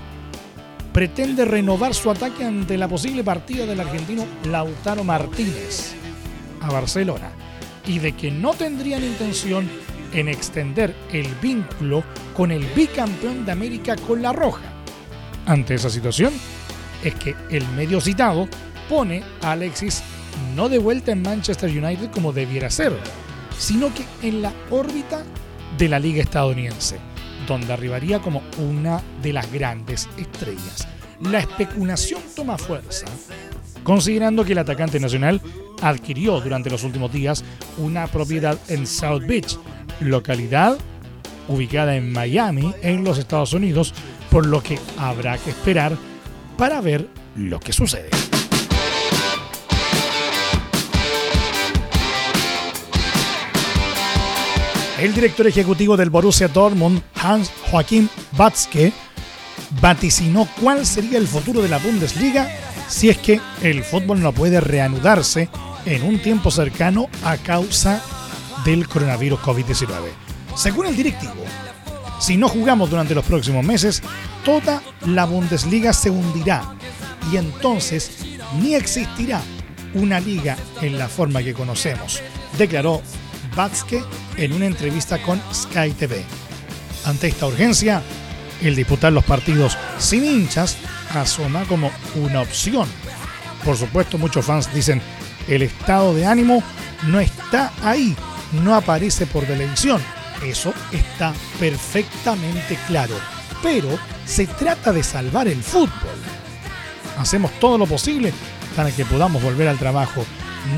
pretende 0.93 1.45
renovar 1.45 1.93
su 1.95 2.11
ataque 2.11 2.45
ante 2.45 2.79
la 2.79 2.89
posible 2.89 3.25
partida 3.25 3.67
del 3.67 3.81
argentino 3.81 4.25
Lautaro 4.45 5.03
Martínez 5.03 5.95
a 6.61 6.71
Barcelona 6.71 7.33
y 7.87 7.99
de 7.99 8.13
que 8.13 8.31
no 8.31 8.55
tendrían 8.55 9.05
intención 9.05 9.69
en 10.15 10.29
extender 10.29 10.95
el 11.13 11.27
vínculo 11.43 12.03
con 12.35 12.51
el 12.51 12.65
bicampeón 12.75 13.45
de 13.45 13.53
América 13.53 13.97
con 13.97 14.23
la 14.23 14.33
Roja. 14.33 14.63
Ante 15.47 15.75
esa 15.75 15.91
situación, 15.91 16.33
es 17.03 17.15
que 17.17 17.35
el 17.51 17.67
medio 17.69 18.01
citado 18.01 18.49
pone 18.89 19.23
a 19.43 19.53
Alexis 19.53 20.03
no 20.55 20.69
de 20.69 20.79
vuelta 20.79 21.13
en 21.13 21.23
Manchester 21.23 21.71
United 21.71 22.11
como 22.11 22.33
debiera 22.33 22.71
ser, 22.71 22.93
sino 23.59 23.93
que 23.95 24.05
en 24.27 24.43
la 24.43 24.53
órbita 24.71 25.23
de 25.79 25.89
la 25.89 25.99
liga 25.99 26.23
estadounidense, 26.23 26.99
donde 27.47 27.73
arribaría 27.73 28.21
como 28.21 28.43
una 28.59 29.03
de 29.23 29.33
las 29.33 29.51
grandes 29.53 30.09
estrellas. 30.17 30.89
La 31.21 31.41
especulación 31.41 32.21
toma 32.35 32.59
fuerza, 32.59 33.07
considerando 33.83 34.45
que 34.45 34.53
el 34.53 34.59
atacante 34.59 34.99
nacional 34.99 35.41
adquirió 35.83 36.41
durante 36.41 36.71
los 36.71 36.85
últimos 36.85 37.13
días 37.13 37.45
una 37.79 38.07
propiedad 38.07 38.59
en 38.69 38.87
South 38.87 39.23
Beach, 39.27 39.59
localidad 40.05 40.79
ubicada 41.49 41.97
en 41.97 42.13
Miami, 42.13 42.73
en 42.83 43.05
los 43.05 43.19
Estados 43.19 43.53
Unidos, 43.53 43.95
por 44.31 44.47
lo 44.47 44.63
que 44.63 44.79
habrá 44.99 45.39
que 45.39 45.51
esperar 45.51 45.97
para 46.57 46.81
ver 46.81 47.09
lo 47.37 47.61
que 47.61 47.73
sucede. 47.73 48.11
El 54.99 55.13
director 55.13 55.47
ejecutivo 55.47 55.97
del 55.97 56.09
Borussia 56.09 56.49
Dortmund, 56.49 57.03
Hans 57.15 57.51
Joachim 57.71 58.09
Watzke, 58.39 58.93
vaticinó 59.81 60.49
cuál 60.61 60.87
sería 60.87 61.19
el 61.19 61.27
futuro 61.27 61.61
de 61.61 61.69
la 61.69 61.79
Bundesliga 61.79 62.49
si 62.89 63.11
es 63.11 63.19
que 63.19 63.41
el 63.63 63.83
fútbol 63.83 64.21
no 64.23 64.33
puede 64.33 64.61
reanudarse 64.61 65.49
en 65.85 66.03
un 66.05 66.21
tiempo 66.21 66.51
cercano 66.51 67.09
a 67.25 67.37
causa 67.37 68.01
del 68.65 68.89
coronavirus 68.89 69.41
COVID-19. 69.41 69.93
Según 70.57 70.87
el 70.87 70.97
directivo, 70.97 71.45
si 72.21 72.37
no 72.37 72.49
jugamos 72.49 72.91
durante 72.91 73.15
los 73.15 73.25
próximos 73.25 73.65
meses, 73.65 74.03
toda 74.45 74.83
la 75.07 75.25
Bundesliga 75.25 75.93
se 75.93 76.11
hundirá 76.11 76.75
y 77.33 77.37
entonces 77.37 78.11
ni 78.61 78.75
existirá 78.75 79.43
una 79.95 80.21
liga 80.21 80.57
en 80.81 80.99
la 80.99 81.09
forma 81.09 81.43
que 81.43 81.55
conocemos, 81.55 82.21
declaró 82.59 83.03
Batzke 83.57 84.03
en 84.37 84.53
una 84.53 84.67
entrevista 84.67 85.21
con 85.23 85.41
Sky 85.53 85.93
TV. 85.93 86.25
Ante 87.05 87.29
esta 87.29 87.47
urgencia, 87.47 88.03
el 88.63 88.75
disputar 88.75 89.13
los 89.13 89.25
partidos 89.25 89.77
sin 89.99 90.25
hinchas 90.25 90.77
asoma 91.15 91.65
como 91.65 91.91
una 92.15 92.41
opción. 92.41 92.89
Por 93.65 93.77
supuesto, 93.77 94.19
muchos 94.19 94.45
fans 94.45 94.73
dicen, 94.73 95.01
el 95.49 95.63
estado 95.63 96.15
de 96.15 96.27
ánimo 96.27 96.63
no 97.07 97.21
está 97.21 97.73
ahí, 97.83 98.17
no 98.63 98.75
aparece 98.75 99.27
por 99.27 99.45
televisión. 99.45 100.03
Eso 100.45 100.73
está 100.93 101.33
perfectamente 101.59 102.79
claro. 102.87 103.15
Pero 103.63 103.99
se 104.27 104.47
trata 104.47 104.93
de 104.93 105.03
salvar 105.03 105.49
el 105.49 105.63
fútbol. 105.63 106.19
Hacemos 107.19 107.53
todo 107.61 107.79
lo 107.79 107.87
posible 107.87 108.33
para 108.77 108.91
que 108.91 109.05
podamos 109.05 109.43
volver 109.43 109.69
al 109.69 109.79
trabajo. 109.79 110.25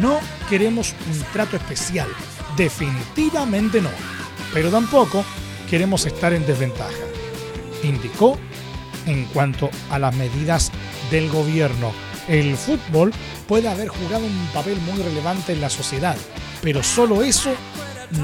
No 0.01 0.21
queremos 0.49 0.95
un 1.13 1.23
trato 1.33 1.57
especial. 1.57 2.09
Definitivamente 2.57 3.81
no. 3.81 3.91
Pero 4.53 4.71
tampoco 4.71 5.25
queremos 5.69 6.07
estar 6.07 6.33
en 6.33 6.47
desventaja. 6.47 6.93
Indicó 7.83 8.39
en 9.07 9.25
cuanto 9.27 9.71
a 9.91 9.99
las 9.99 10.15
medidas 10.15 10.71
del 11.11 11.29
gobierno. 11.31 11.93
El 12.29 12.57
fútbol 12.57 13.13
puede 13.47 13.69
haber 13.69 13.89
jugado 13.89 14.27
un 14.27 14.49
papel 14.53 14.79
muy 14.81 15.01
relevante 15.01 15.53
en 15.53 15.61
la 15.61 15.71
sociedad, 15.71 16.17
pero 16.67 16.83
solo 16.83 17.23
eso 17.23 17.55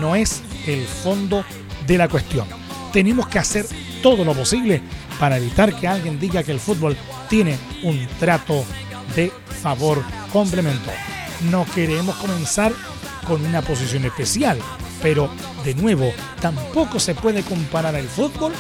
no 0.01 0.17
es 0.17 0.43
el 0.67 0.85
fondo 0.85 1.45
de 1.87 1.97
la 1.97 2.09
cuestión. 2.09 2.45
Tenemos 2.93 3.29
que 3.29 3.39
hacer 3.39 3.65
todo 4.03 4.25
lo 4.25 4.35
posible 4.35 4.83
para 5.21 5.37
evitar 5.37 5.73
que 5.77 5.87
alguien 5.87 6.19
diga 6.19 6.43
que 6.43 6.51
el 6.51 6.59
fútbol 6.59 6.97
tiene 7.29 7.57
un 7.85 8.05
trato 8.19 8.65
de 9.15 9.31
favor 9.63 10.03
complemento. 10.33 10.91
No 11.53 11.65
queremos 11.73 12.17
comenzar 12.17 12.73
con 13.29 13.47
una 13.47 13.63
posición 13.63 14.07
especial, 14.07 14.59
pero 15.01 15.31
de 15.65 15.77
nuevo, 15.77 16.13
tampoco 16.41 16.99
se 16.99 17.15
puede 17.15 17.45
comparar 17.45 17.95
el 17.95 18.09
fútbol 18.09 18.53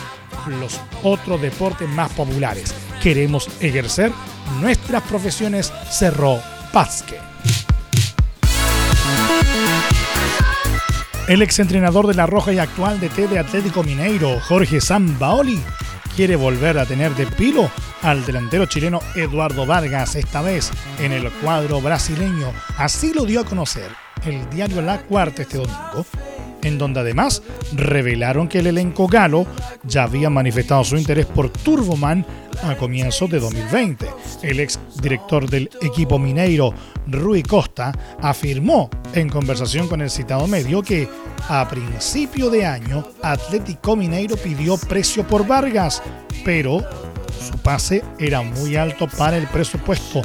con 0.44 0.60
los 0.60 0.78
otros 1.02 1.42
deportes 1.42 1.88
más 1.88 2.12
populares. 2.12 2.72
Queremos 3.02 3.48
ejercer 3.58 4.12
nuestras 4.60 5.02
profesiones, 5.02 5.72
cerró 5.90 6.40
Pazque. 6.72 7.18
El 11.32 11.40
exentrenador 11.40 12.06
de 12.06 12.12
La 12.12 12.26
Roja 12.26 12.52
y 12.52 12.58
actual 12.58 13.00
DT 13.00 13.26
de 13.26 13.38
Atlético 13.38 13.82
Mineiro, 13.82 14.38
Jorge 14.38 14.82
Sambaoli, 14.82 15.58
quiere 16.14 16.36
volver 16.36 16.76
a 16.76 16.84
tener 16.84 17.14
de 17.14 17.26
pilo 17.26 17.70
al 18.02 18.22
delantero 18.26 18.66
chileno 18.66 19.00
Eduardo 19.14 19.64
Vargas, 19.64 20.14
esta 20.14 20.42
vez 20.42 20.70
en 20.98 21.10
el 21.10 21.30
cuadro 21.40 21.80
brasileño. 21.80 22.52
Así 22.76 23.14
lo 23.14 23.24
dio 23.24 23.40
a 23.40 23.44
conocer 23.46 23.90
el 24.26 24.46
diario 24.50 24.82
La 24.82 25.00
Cuarta 25.00 25.40
este 25.40 25.56
domingo, 25.56 26.04
en 26.62 26.78
donde 26.78 27.00
además 27.00 27.42
revelaron 27.74 28.48
que 28.48 28.60
el 28.60 28.68
elenco 28.68 29.06
galo 29.06 29.46
ya 29.84 30.04
había 30.04 30.30
manifestado 30.30 30.84
su 30.84 30.96
interés 30.96 31.26
por 31.26 31.50
Turboman 31.50 32.24
a 32.62 32.76
comienzos 32.76 33.30
de 33.30 33.40
2020. 33.40 34.06
El 34.42 34.60
ex 34.60 34.78
director 35.00 35.48
del 35.48 35.70
equipo 35.80 36.18
mineiro, 36.18 36.74
Rui 37.06 37.42
Costa, 37.42 37.92
afirmó 38.20 38.90
en 39.14 39.28
conversación 39.28 39.88
con 39.88 40.00
el 40.00 40.10
citado 40.10 40.46
medio 40.46 40.82
que 40.82 41.08
a 41.48 41.68
principio 41.68 42.50
de 42.50 42.64
año 42.64 43.04
Atlético 43.22 43.96
Mineiro 43.96 44.36
pidió 44.36 44.76
precio 44.76 45.26
por 45.26 45.46
Vargas, 45.46 46.02
pero 46.44 46.84
su 47.40 47.58
pase 47.58 48.02
era 48.18 48.42
muy 48.42 48.76
alto 48.76 49.08
para 49.08 49.36
el 49.36 49.46
presupuesto. 49.48 50.22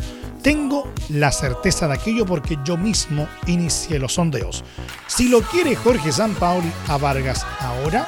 Tengo 0.48 0.90
la 1.10 1.30
certeza 1.34 1.90
de 1.90 1.96
aquello 1.96 2.26
porque 2.26 2.58
yo 2.64 2.78
mismo 2.78 3.28
inicié 3.48 4.00
los 4.00 4.14
sondeos. 4.14 4.64
Si 5.06 5.28
lo 5.28 5.42
quiere 5.42 5.76
Jorge 5.76 6.10
Sampaoli 6.10 6.72
a 6.88 6.96
Vargas 6.96 7.46
ahora, 7.60 8.08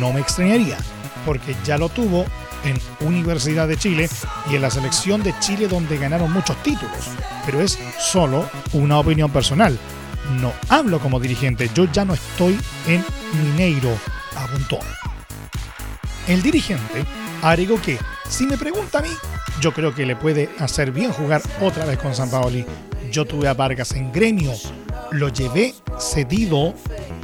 no 0.00 0.10
me 0.14 0.20
extrañaría, 0.20 0.78
porque 1.26 1.54
ya 1.62 1.76
lo 1.76 1.90
tuvo 1.90 2.24
en 2.64 2.80
Universidad 3.06 3.68
de 3.68 3.76
Chile 3.76 4.08
y 4.50 4.56
en 4.56 4.62
la 4.62 4.70
selección 4.70 5.22
de 5.22 5.38
Chile 5.40 5.68
donde 5.68 5.98
ganaron 5.98 6.32
muchos 6.32 6.56
títulos. 6.62 7.10
Pero 7.44 7.60
es 7.60 7.78
solo 7.98 8.48
una 8.72 8.98
opinión 8.98 9.30
personal. 9.30 9.78
No 10.40 10.50
hablo 10.70 10.98
como 10.98 11.20
dirigente, 11.20 11.70
yo 11.74 11.84
ya 11.92 12.06
no 12.06 12.14
estoy 12.14 12.58
en 12.86 13.04
Mineiro, 13.34 13.90
apuntó. 14.34 14.78
El 16.26 16.40
dirigente 16.40 17.04
agregó 17.42 17.78
que, 17.82 17.98
si 18.30 18.46
me 18.46 18.56
pregunta 18.56 19.00
a 19.00 19.02
mí, 19.02 19.10
yo 19.60 19.72
creo 19.72 19.94
que 19.94 20.06
le 20.06 20.16
puede 20.16 20.50
hacer 20.58 20.92
bien 20.92 21.12
jugar 21.12 21.42
otra 21.60 21.84
vez 21.84 21.98
con 21.98 22.14
San 22.14 22.30
Paoli. 22.30 22.64
Yo 23.10 23.24
tuve 23.24 23.48
a 23.48 23.54
Vargas 23.54 23.92
en 23.92 24.12
gremio, 24.12 24.52
lo 25.12 25.28
llevé 25.28 25.74
cedido 25.98 26.74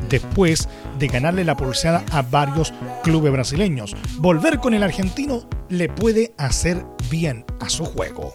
después 0.08 0.68
de 0.98 1.08
ganarle 1.08 1.44
la 1.44 1.56
pulseada 1.56 2.04
a 2.12 2.22
varios 2.22 2.72
clubes 3.02 3.32
brasileños. 3.32 3.96
Volver 4.16 4.58
con 4.58 4.74
el 4.74 4.82
argentino 4.82 5.48
le 5.68 5.88
puede 5.88 6.34
hacer 6.36 6.84
bien 7.10 7.44
a 7.60 7.68
su 7.68 7.84
juego. 7.84 8.32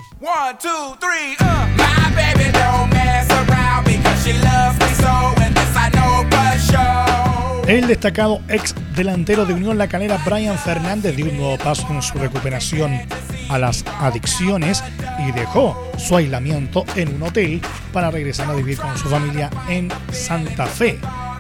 El 7.68 7.88
destacado 7.88 8.42
ex 8.48 8.76
delantero 8.96 9.44
de 9.44 9.56
Unión 9.56 9.80
La 9.80 9.88
Calera, 9.88 10.22
Brian 10.24 10.56
Fernández, 10.56 11.16
dio 11.16 11.26
un 11.26 11.38
nuevo 11.38 11.58
paso 11.58 11.88
en 11.90 12.00
su 12.04 12.16
recuperación 12.20 13.00
a 13.50 13.58
las 13.58 13.84
adicciones 14.00 14.84
y 15.28 15.32
dejó 15.32 15.76
su 15.98 16.16
aislamiento 16.16 16.86
en 16.96 17.16
un 17.16 17.24
hotel 17.24 17.60
para 17.92 18.12
regresar 18.12 18.52
a 18.52 18.54
vivir 18.54 18.78
con 18.78 18.96
su 19.00 19.10
familia 19.10 19.50
en 19.68 19.90
Santa 20.12 20.68
Fe. 20.68 21.00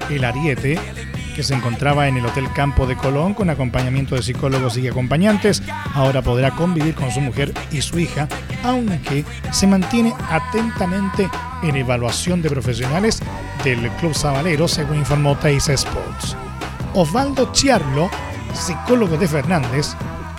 El 0.09 0.23
Ariete 0.23 0.79
que 1.36 1.43
se 1.43 1.54
encontraba 1.54 2.08
en 2.08 2.15
el 2.15 2.26
Hotel 2.26 2.50
Campo 2.54 2.88
de 2.88 2.95
Colón 2.95 3.34
con 3.34 3.50
acompañamiento 3.50 4.15
de 4.15 4.24
psicólogos 4.24 4.78
y 4.78 4.88
acompañantes, 4.88 5.62
ahora 5.93 6.21
podrá 6.21 6.52
convivir 6.52 6.95
con 6.95 7.12
su 7.12 7.19
mujer 7.19 7.54
y 7.71 7.82
su 7.82 8.00
hija, 8.00 8.30
aunque 8.63 9.26
se 9.52 9.67
mantiene 9.67 10.13
atentamente 10.30 11.30
en 11.62 11.76
evaluación 11.76 12.41
de 12.41 12.50
profesionales 12.50 13.21
del 13.65 13.89
Club 14.00 14.15
Sabalero, 14.15 14.67
según 14.69 14.98
informó 14.98 15.36
Teis 15.38 15.67
Sports. 15.67 16.38
Osvaldo 16.93 17.52
Chiarlo, 17.52 18.10
psicólogo 18.54 19.17
de 19.17 19.28
Fernández, 19.28 19.93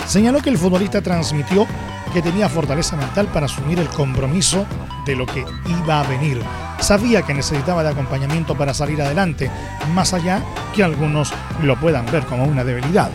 señaló 0.07 0.41
que 0.41 0.51
el 0.51 0.59
futbolista 0.59 1.03
transmitió 1.03 1.67
que 2.15 2.23
tenía 2.23 2.49
fortaleza 2.49 2.97
mental 2.97 3.27
para 3.27 3.47
asumir 3.47 3.79
el 3.79 3.89
compromiso 3.89 4.67
de 5.05 5.15
lo 5.15 5.27
que 5.27 5.45
iba 5.69 6.01
a 6.01 6.09
venir. 6.09 6.41
Sabía 6.87 7.23
que 7.23 7.35
necesitaba 7.35 7.83
de 7.83 7.89
acompañamiento 7.89 8.55
para 8.55 8.73
salir 8.73 9.03
adelante, 9.03 9.51
más 9.93 10.15
allá 10.15 10.45
que 10.73 10.85
algunos 10.85 11.35
lo 11.65 11.75
puedan 11.81 12.07
ver 12.13 12.25
como 12.27 12.45
una 12.45 12.63
debilidad. 12.63 13.11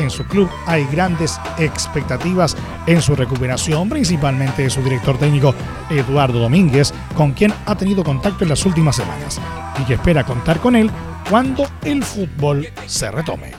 En 0.00 0.10
su 0.10 0.24
club 0.24 0.50
hay 0.66 0.84
grandes 0.86 1.38
expectativas 1.56 2.56
en 2.84 3.00
su 3.00 3.14
recuperación, 3.14 3.88
principalmente 3.88 4.62
de 4.62 4.70
su 4.70 4.82
director 4.82 5.18
técnico 5.18 5.54
Eduardo 5.88 6.40
Domínguez, 6.40 6.92
con 7.14 7.30
quien 7.30 7.54
ha 7.64 7.76
tenido 7.76 8.02
contacto 8.02 8.42
en 8.42 8.50
las 8.50 8.66
últimas 8.66 8.96
semanas 8.96 9.40
y 9.80 9.84
que 9.84 9.94
espera 9.94 10.24
contar 10.24 10.58
con 10.58 10.74
él 10.74 10.90
cuando 11.30 11.68
el 11.84 12.02
fútbol 12.02 12.66
se 12.86 13.08
retome. 13.08 13.52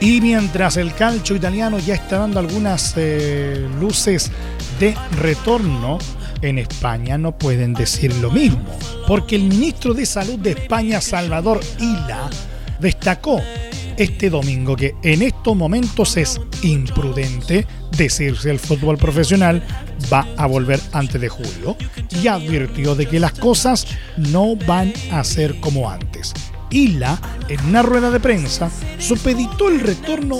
Y 0.00 0.20
mientras 0.22 0.78
el 0.78 0.94
calcio 0.94 1.36
italiano 1.36 1.78
ya 1.78 1.94
está 1.94 2.18
dando 2.18 2.40
algunas 2.40 2.94
eh, 2.96 3.68
luces 3.78 4.30
de 4.78 4.96
retorno, 5.20 5.98
en 6.40 6.58
España 6.58 7.18
no 7.18 7.36
pueden 7.36 7.74
decir 7.74 8.14
lo 8.16 8.30
mismo, 8.30 8.64
porque 9.06 9.36
el 9.36 9.44
ministro 9.44 9.92
de 9.92 10.06
Salud 10.06 10.38
de 10.38 10.52
España, 10.52 11.02
Salvador 11.02 11.60
Ila, 11.78 12.30
destacó 12.80 13.42
este 13.98 14.30
domingo 14.30 14.74
que 14.74 14.94
en 15.02 15.20
estos 15.20 15.54
momentos 15.54 16.16
es 16.16 16.40
imprudente 16.62 17.66
decir 17.94 18.38
si 18.38 18.48
el 18.48 18.58
fútbol 18.58 18.96
profesional 18.96 19.62
va 20.10 20.26
a 20.38 20.46
volver 20.46 20.80
antes 20.92 21.20
de 21.20 21.28
julio 21.28 21.76
y 22.22 22.26
advirtió 22.26 22.94
de 22.94 23.06
que 23.06 23.20
las 23.20 23.32
cosas 23.32 23.86
no 24.16 24.56
van 24.56 24.94
a 25.12 25.22
ser 25.24 25.60
como 25.60 25.90
antes. 25.90 26.32
Ila, 26.70 27.18
en 27.48 27.64
una 27.66 27.82
rueda 27.82 28.10
de 28.10 28.20
prensa, 28.20 28.70
supeditó 28.98 29.68
el 29.68 29.80
retorno 29.80 30.38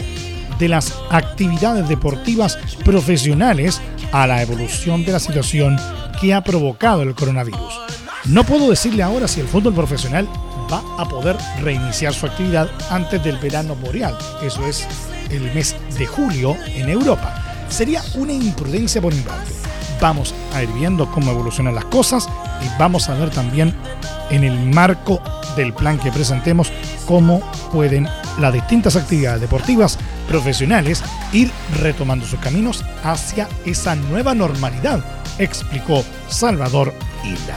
de 0.59 0.69
las 0.69 0.95
actividades 1.11 1.89
deportivas 1.89 2.59
profesionales 2.85 3.81
a 4.13 4.27
la 4.27 4.43
evolución 4.43 5.05
de 5.05 5.13
la 5.13 5.21
situación 5.21 5.77
que 6.21 6.35
ha 6.35 6.45
provocado 6.45 7.03
el 7.03 7.15
coronavirus. 7.15 7.81
No 8.27 8.45
puedo 8.45 8.69
decirle 8.69 9.03
ahora 9.03 9.27
si 9.27 9.41
el 9.41 9.49
fútbol 9.49 9.75
profesional 9.75 10.29
va 10.71 10.83
a 10.99 11.09
poder 11.09 11.37
reiniciar 11.63 12.13
su 12.13 12.27
actividad 12.27 12.69
antes 12.91 13.25
del 13.25 13.39
verano 13.39 13.75
boreal, 13.75 14.17
eso 14.43 14.65
es 14.67 14.87
el 15.31 15.53
mes 15.55 15.75
de 15.99 16.07
julio 16.07 16.57
en 16.67 16.91
Europa. 16.91 17.35
Sería 17.69 18.03
una 18.15 18.33
imprudencia 18.33 19.01
por 19.01 19.15
mi. 19.15 19.23
Vamos 20.01 20.35
a 20.55 20.63
ir 20.63 20.69
viendo 20.73 21.11
cómo 21.11 21.31
evolucionan 21.31 21.75
las 21.75 21.85
cosas 21.87 22.29
y 22.63 22.79
vamos 22.79 23.09
a 23.09 23.15
ver 23.15 23.31
también 23.31 23.75
en 24.31 24.45
el 24.45 24.59
marco 24.73 25.21
del 25.57 25.73
plan 25.73 25.99
que 25.99 26.13
presentemos 26.13 26.73
cómo 27.07 27.41
pueden 27.73 28.09
las 28.39 28.53
distintas 28.53 28.97
actividades 28.97 29.41
deportivas 29.41 29.99
profesionales 30.29 31.03
ir 31.33 31.51
retomando 31.81 32.25
sus 32.27 32.39
caminos 32.41 32.85
hacia 33.03 33.49
esa 33.67 33.97
nueva 33.97 34.35
normalidad, 34.35 35.05
explicó 35.39 36.05
Salvador 36.29 36.95
Hilda. 37.25 37.57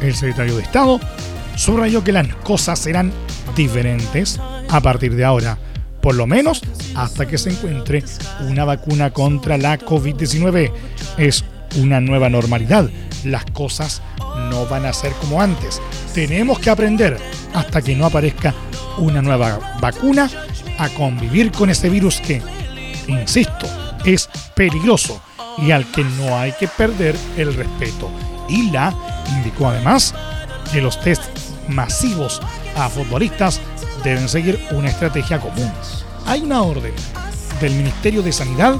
El 0.00 0.14
secretario 0.14 0.56
de 0.56 0.62
Estado 0.62 1.00
subrayó 1.54 2.02
que 2.02 2.12
las 2.12 2.26
cosas 2.36 2.78
serán 2.78 3.12
diferentes 3.54 4.40
a 4.68 4.80
partir 4.80 5.14
de 5.14 5.24
ahora, 5.24 5.58
por 6.00 6.14
lo 6.16 6.26
menos 6.26 6.62
hasta 6.96 7.26
que 7.26 7.38
se 7.38 7.50
encuentre 7.50 8.02
una 8.48 8.64
vacuna 8.64 9.12
contra 9.12 9.56
la 9.56 9.78
COVID-19. 9.78 10.72
Es 11.18 11.44
una 11.76 12.00
nueva 12.00 12.28
normalidad. 12.28 12.90
Las 13.24 13.44
cosas 13.46 14.02
no 14.50 14.66
van 14.66 14.86
a 14.86 14.92
ser 14.92 15.12
como 15.14 15.40
antes. 15.40 15.80
Tenemos 16.14 16.58
que 16.58 16.70
aprender 16.70 17.18
hasta 17.54 17.82
que 17.82 17.94
no 17.94 18.06
aparezca 18.06 18.54
una 18.98 19.22
nueva 19.22 19.58
vacuna 19.80 20.30
a 20.78 20.88
convivir 20.90 21.52
con 21.52 21.70
ese 21.70 21.88
virus 21.88 22.20
que, 22.20 22.42
insisto, 23.08 23.66
es 24.04 24.28
peligroso 24.54 25.20
y 25.58 25.70
al 25.70 25.86
que 25.90 26.04
no 26.04 26.36
hay 26.36 26.52
que 26.52 26.68
perder 26.68 27.16
el 27.36 27.54
respeto. 27.54 28.10
Y 28.48 28.70
la 28.70 28.94
indicó 29.36 29.68
además 29.68 30.14
que 30.72 30.80
los 30.80 31.00
test 31.00 31.22
masivos 31.68 32.40
a 32.76 32.88
futbolistas 32.88 33.60
deben 34.02 34.28
seguir 34.28 34.58
una 34.72 34.88
estrategia 34.88 35.40
común. 35.40 35.70
Hay 36.26 36.42
una 36.42 36.62
orden 36.62 36.94
del 37.60 37.74
Ministerio 37.74 38.22
de 38.22 38.32
Sanidad 38.32 38.76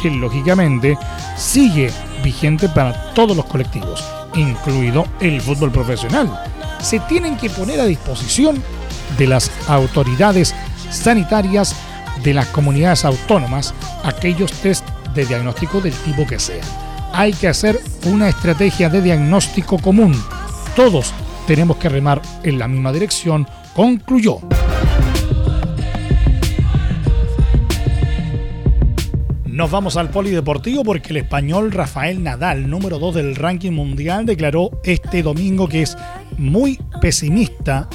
que 0.00 0.10
lógicamente 0.10 0.96
sigue 1.36 1.92
vigente 2.22 2.68
para 2.68 3.12
todos 3.14 3.36
los 3.36 3.44
colectivos, 3.46 4.04
incluido 4.34 5.04
el 5.20 5.40
fútbol 5.40 5.70
profesional. 5.70 6.30
Se 6.80 7.00
tienen 7.00 7.36
que 7.36 7.50
poner 7.50 7.80
a 7.80 7.86
disposición 7.86 8.62
de 9.18 9.26
las 9.26 9.50
autoridades 9.68 10.54
sanitarias 10.90 11.74
de 12.22 12.34
las 12.34 12.46
comunidades 12.48 13.04
autónomas 13.04 13.74
aquellos 14.04 14.52
test 14.52 14.86
de 15.14 15.26
diagnóstico 15.26 15.80
del 15.80 15.94
tipo 15.94 16.26
que 16.26 16.38
sea. 16.38 16.62
Hay 17.12 17.32
que 17.32 17.48
hacer 17.48 17.80
una 18.06 18.28
estrategia 18.28 18.88
de 18.88 19.02
diagnóstico 19.02 19.78
común. 19.78 20.14
Todos 20.74 21.12
tenemos 21.46 21.76
que 21.76 21.88
remar 21.88 22.22
en 22.42 22.58
la 22.58 22.68
misma 22.68 22.92
dirección, 22.92 23.46
concluyó. 23.74 24.40
Nos 29.62 29.70
vamos 29.70 29.96
al 29.96 30.10
polideportivo 30.10 30.82
porque 30.82 31.10
el 31.10 31.18
español 31.18 31.70
Rafael 31.70 32.20
Nadal, 32.20 32.68
número 32.68 32.98
2 32.98 33.14
del 33.14 33.36
ranking 33.36 33.70
mundial, 33.70 34.26
declaró 34.26 34.72
este 34.82 35.22
domingo 35.22 35.68
que 35.68 35.82
es 35.82 35.96
muy 36.36 36.80
pesimista 37.00 37.88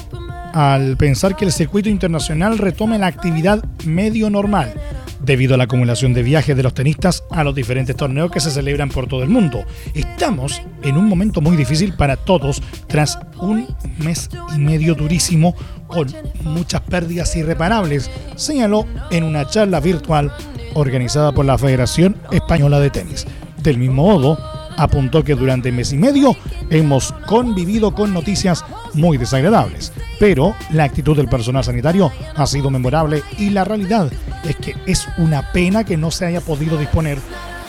al 0.54 0.96
pensar 0.96 1.36
que 1.36 1.44
el 1.44 1.52
circuito 1.52 1.90
internacional 1.90 2.58
retome 2.58 2.98
la 2.98 3.08
actividad 3.08 3.66
medio 3.84 4.30
normal 4.30 4.76
debido 5.20 5.56
a 5.56 5.58
la 5.58 5.66
acumulación 5.66 6.14
de 6.14 6.24
viajes 6.24 6.56
de 6.56 6.64
los 6.64 6.74
tenistas 6.74 7.26
a 7.32 7.44
los 7.44 7.54
diferentes 7.54 7.98
torneos 7.98 8.32
que 8.32 8.40
se 8.40 8.50
celebran 8.50 8.88
por 8.88 9.08
todo 9.08 9.24
el 9.24 9.30
mundo. 9.30 9.66
Estamos 9.94 10.62
en 10.84 10.96
un 10.96 11.10
momento 11.10 11.42
muy 11.42 11.58
difícil 11.58 11.92
para 11.92 12.16
todos 12.16 12.64
tras 12.88 13.20
un 13.42 13.68
mes 13.98 14.30
y 14.56 14.60
medio 14.60 14.96
durísimo 14.96 15.54
con 15.88 16.08
muchas 16.44 16.80
pérdidas 16.80 17.36
irreparables, 17.36 18.10
señaló 18.38 18.86
en 19.12 19.26
una 19.26 19.46
charla 19.50 19.82
virtual 19.82 20.32
organizada 20.78 21.32
por 21.32 21.46
la 21.46 21.58
Federación 21.58 22.16
Española 22.32 22.80
de 22.80 22.90
Tenis. 22.90 23.26
Del 23.62 23.78
mismo 23.78 24.04
modo, 24.04 24.38
apuntó 24.78 25.24
que 25.24 25.36
durante 25.36 25.72
mes 25.72 25.92
y 25.92 25.98
medio 25.98 26.36
hemos 26.70 27.12
convivido 27.26 27.94
con 27.94 28.14
noticias 28.14 28.64
muy 28.94 29.18
desagradables, 29.18 29.92
pero 30.20 30.56
la 30.72 30.84
actitud 30.84 31.18
del 31.18 31.28
personal 31.28 31.64
sanitario 31.64 32.12
ha 32.36 32.46
sido 32.46 32.70
memorable 32.70 33.24
y 33.38 33.50
la 33.50 33.64
realidad 33.64 34.12
es 34.44 34.56
que 34.56 34.76
es 34.86 35.08
una 35.18 35.52
pena 35.52 35.84
que 35.84 35.98
no 35.98 36.12
se 36.12 36.26
haya 36.26 36.42
podido 36.42 36.78
disponer 36.78 37.18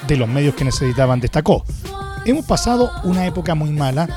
de 0.07 0.16
los 0.16 0.29
medios 0.29 0.55
que 0.55 0.64
necesitaban, 0.64 1.21
destacó. 1.21 1.64
Hemos 2.25 2.44
pasado 2.44 2.90
una 3.05 3.27
época 3.27 3.55
muy 3.55 3.71
mala 3.71 4.09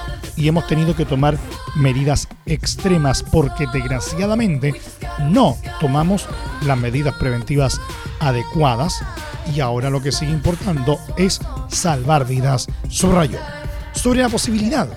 y 0.41 0.47
hemos 0.47 0.65
tenido 0.65 0.95
que 0.95 1.06
tomar 1.06 1.38
medidas 1.75 2.27
extremas 2.47 3.21
porque 3.21 3.67
desgraciadamente 3.71 4.73
no 5.19 5.56
tomamos 5.80 6.25
las 6.65 6.80
medidas 6.80 7.13
preventivas 7.15 7.80
adecuadas 8.19 9.04
y 9.56 9.60
ahora 9.60 9.91
lo 9.91 10.01
que 10.01 10.12
sigue 10.12 10.32
importando 10.32 10.97
es 11.15 11.39
salvar 11.69 12.25
vidas, 12.25 12.65
subrayó. 12.89 13.38
Sobre 13.93 14.21
la 14.21 14.30
posibilidad 14.30 14.88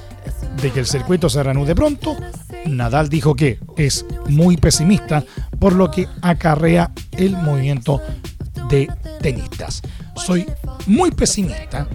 de 0.62 0.70
que 0.70 0.80
el 0.80 0.86
circuito 0.86 1.28
se 1.28 1.42
reanude 1.42 1.74
pronto, 1.74 2.16
Nadal 2.64 3.10
dijo 3.10 3.34
que 3.34 3.58
es 3.76 4.06
muy 4.28 4.56
pesimista 4.56 5.24
por 5.58 5.74
lo 5.74 5.90
que 5.90 6.08
acarrea 6.22 6.90
el 7.12 7.36
movimiento 7.36 8.00
de 8.70 8.88
tenistas. 9.20 9.82
Soy 10.16 10.46
muy 10.86 11.10
pesimista 11.10 11.86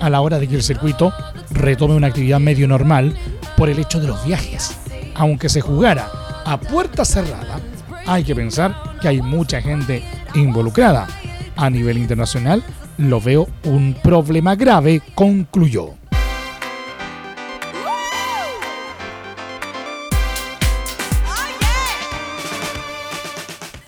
a 0.00 0.08
la 0.08 0.22
hora 0.22 0.38
de 0.38 0.48
que 0.48 0.56
el 0.56 0.62
circuito 0.62 1.12
retome 1.50 1.94
una 1.94 2.08
actividad 2.08 2.40
medio 2.40 2.68
normal 2.68 3.16
por 3.56 3.68
el 3.68 3.78
hecho 3.78 4.00
de 4.00 4.08
los 4.08 4.24
viajes. 4.24 4.76
Aunque 5.14 5.48
se 5.48 5.60
jugara 5.60 6.08
a 6.44 6.60
puerta 6.60 7.04
cerrada, 7.04 7.60
hay 8.06 8.24
que 8.24 8.34
pensar 8.34 8.98
que 9.00 9.08
hay 9.08 9.22
mucha 9.22 9.60
gente 9.60 10.02
involucrada. 10.34 11.06
A 11.56 11.70
nivel 11.70 11.98
internacional, 11.98 12.62
lo 12.98 13.20
veo 13.20 13.48
un 13.64 13.96
problema 14.02 14.54
grave, 14.54 15.02
concluyó. 15.14 15.94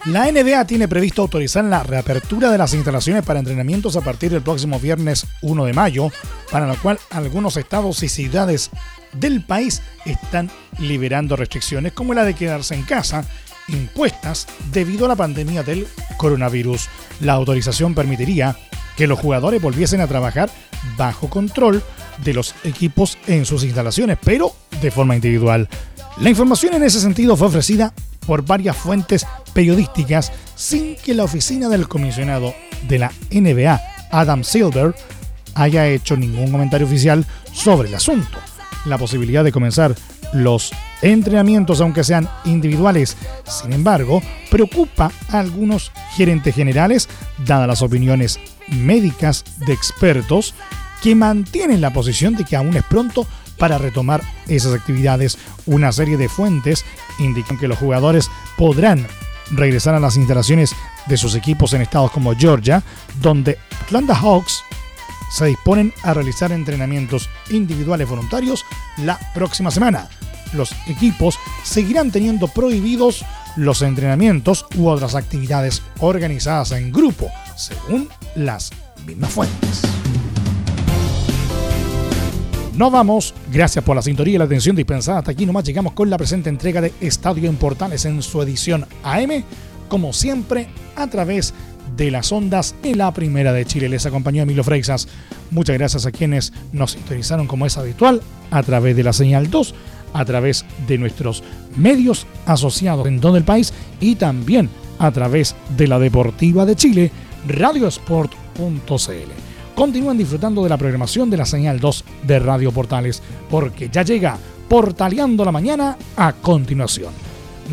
La 0.09 0.25
NBA 0.33 0.65
tiene 0.65 0.89
previsto 0.89 1.21
autorizar 1.21 1.63
la 1.65 1.83
reapertura 1.83 2.51
de 2.51 2.57
las 2.57 2.73
instalaciones 2.73 3.27
para 3.27 3.41
entrenamientos 3.41 3.95
a 3.95 4.01
partir 4.01 4.31
del 4.31 4.41
próximo 4.41 4.81
viernes 4.81 5.27
1 5.43 5.67
de 5.67 5.75
mayo, 5.75 6.11
para 6.51 6.67
lo 6.67 6.77
cual 6.81 6.99
algunos 7.11 7.59
estados 7.59 8.03
y 8.03 8.09
ciudades 8.09 8.71
del 9.13 9.45
país 9.45 9.83
están 10.07 10.51
liberando 10.79 11.37
restricciones 11.37 11.93
como 11.93 12.15
la 12.15 12.25
de 12.25 12.33
quedarse 12.33 12.75
en 12.75 12.85
casa, 12.85 13.27
impuestas 13.69 14.47
debido 14.73 15.05
a 15.05 15.09
la 15.09 15.17
pandemia 15.17 15.63
del 15.63 15.87
coronavirus. 16.17 16.89
La 17.21 17.35
autorización 17.35 17.95
permitiría 17.95 18.57
que 18.97 19.07
los 19.07 19.19
jugadores 19.19 19.61
volviesen 19.61 20.01
a 20.01 20.07
trabajar 20.07 20.49
bajo 20.97 21.29
control 21.29 21.83
de 22.25 22.33
los 22.33 22.55
equipos 22.65 23.19
en 23.27 23.45
sus 23.45 23.63
instalaciones, 23.63 24.17
pero 24.25 24.55
de 24.81 24.91
forma 24.91 25.17
individual. 25.17 25.69
La 26.19 26.31
información 26.31 26.73
en 26.73 26.85
ese 26.85 26.99
sentido 26.99 27.37
fue 27.37 27.49
ofrecida 27.49 27.93
por 28.29 28.45
varias 28.45 28.77
fuentes 28.77 29.27
periodísticas 29.55 30.31
sin 30.55 30.97
que 30.97 31.15
la 31.15 31.25
oficina 31.25 31.71
del 31.71 31.89
comisionado 31.89 32.55
de 32.87 32.99
la 32.99 33.11
NBA, 33.31 33.81
Adam 34.13 34.45
Silver, 34.45 34.95
haya 35.55 35.87
hecho 35.89 36.15
ningún 36.15 36.53
comentario 36.53 36.87
oficial 36.87 37.25
sobre 37.55 37.89
el 37.89 37.95
asunto. 37.95 38.39
La 38.85 38.99
posibilidad 38.99 39.43
de 39.43 39.51
comenzar 39.51 39.95
los 40.35 40.73
entrenamientos, 41.01 41.81
aunque 41.81 42.05
sean 42.05 42.29
individuales, 42.45 43.17
sin 43.47 43.73
embargo, 43.73 44.21
preocupa 44.51 45.11
a 45.31 45.39
algunos 45.39 45.91
gerentes 46.15 46.55
generales, 46.55 47.09
dadas 47.47 47.67
las 47.67 47.81
opiniones 47.81 48.39
médicas 48.69 49.43
de 49.67 49.73
expertos 49.73 50.55
que 51.03 51.15
mantienen 51.15 51.81
la 51.81 51.95
posición 51.95 52.35
de 52.35 52.45
que 52.45 52.57
aún 52.57 52.77
es 52.77 52.85
pronto 52.85 53.27
para 53.59 53.79
retomar 53.79 54.23
esas 54.47 54.75
actividades. 54.75 55.39
Una 55.67 55.93
serie 55.93 56.17
de 56.17 56.29
fuentes 56.29 56.85
indican 57.19 57.59
que 57.59 57.69
los 57.69 57.79
jugadores 57.79 58.31
podrán 58.57 59.07
regresar 59.51 59.95
a 59.95 60.01
las 60.01 60.17
instalaciones 60.17 60.75
de 61.07 61.17
sus 61.17 61.35
equipos 61.35 61.73
en 61.73 61.83
estados 61.83 62.11
como 62.11 62.35
Georgia, 62.35 62.83
donde 63.21 63.59
Atlanta 63.83 64.15
Hawks 64.15 64.63
se 65.31 65.47
disponen 65.47 65.93
a 66.03 66.15
realizar 66.15 66.53
entrenamientos 66.53 67.29
individuales 67.51 68.09
voluntarios 68.09 68.65
la 68.99 69.19
próxima 69.35 69.71
semana. 69.71 70.09
Los 70.55 70.75
equipos 70.87 71.39
seguirán 71.63 72.11
teniendo 72.11 72.49
prohibidos 72.49 73.25
los 73.57 73.83
entrenamientos 73.83 74.67
u 74.77 74.89
otras 74.89 75.15
actividades 75.15 75.83
organizadas 76.01 76.73
en 76.73 76.93
grupo, 76.93 77.31
según 77.57 78.09
las 78.35 78.71
mismas 79.05 79.31
fuentes. 79.31 79.98
Nos 82.79 82.93
vamos, 82.93 83.35
gracias 83.53 83.85
por 83.85 83.97
la 83.97 84.03
sintonía 84.03 84.37
y 84.37 84.39
la 84.39 84.45
atención 84.45 84.77
dispensada. 84.77 85.19
Hasta 85.19 85.33
aquí 85.33 85.45
nomás 85.45 85.65
llegamos 85.65 85.95
con 85.95 86.11
la 86.11 86.17
presente 86.17 86.49
entrega 86.49 86.81
de 86.81 86.93
Estadio 87.01 87.51
en 87.51 87.57
Portales 87.57 88.05
en 88.05 88.23
su 88.23 88.41
edición 88.41 88.87
AM, 89.03 89.43
como 89.89 90.13
siempre, 90.13 90.69
a 90.95 91.09
través 91.09 91.55
de 91.97 92.13
las 92.13 92.31
ondas 92.31 92.77
en 92.85 92.99
la 92.99 93.13
primera 93.13 93.53
de 93.53 93.65
Chile. 93.65 93.89
Les 93.89 94.07
acompañó 94.07 94.45
Emilio 94.45 94.63
Freixas. 94.63 95.09
Muchas 95.51 95.77
gracias 95.77 96.07
a 96.07 96.13
quienes 96.13 96.53
nos 96.71 96.93
sintonizaron 96.93 97.49
como 97.49 97.67
es 97.67 97.77
habitual 97.77 98.23
a 98.53 98.63
través 98.63 98.95
de 98.95 99.03
la 99.03 99.13
señal 99.13 99.51
2, 99.51 99.75
a 100.13 100.25
través 100.25 100.65
de 100.87 100.99
nuestros 100.99 101.43
medios 101.77 102.29
asociados 102.47 103.09
en 103.09 103.21
todo 103.21 103.37
el 103.37 103.43
país 103.43 103.73
y 104.01 104.15
también 104.15 104.71
a 105.01 105.11
través 105.11 105.57
de 105.77 105.89
la 105.89 105.99
Deportiva 105.99 106.65
de 106.65 106.77
Chile, 106.77 107.11
radiosport.cl. 107.49 109.48
Continúen 109.79 110.19
disfrutando 110.19 110.65
de 110.65 110.71
la 110.71 110.77
programación 110.77 111.31
de 111.31 111.37
la 111.37 111.45
señal 111.45 111.79
2 111.79 112.05
de 112.27 112.41
Radio 112.41 112.73
Portales, 112.73 113.23
porque 113.49 113.89
ya 113.89 114.03
llega 114.03 114.37
Portaleando 114.69 115.45
la 115.45 115.53
Mañana 115.53 115.97
a 116.17 116.33
continuación. 116.33 117.13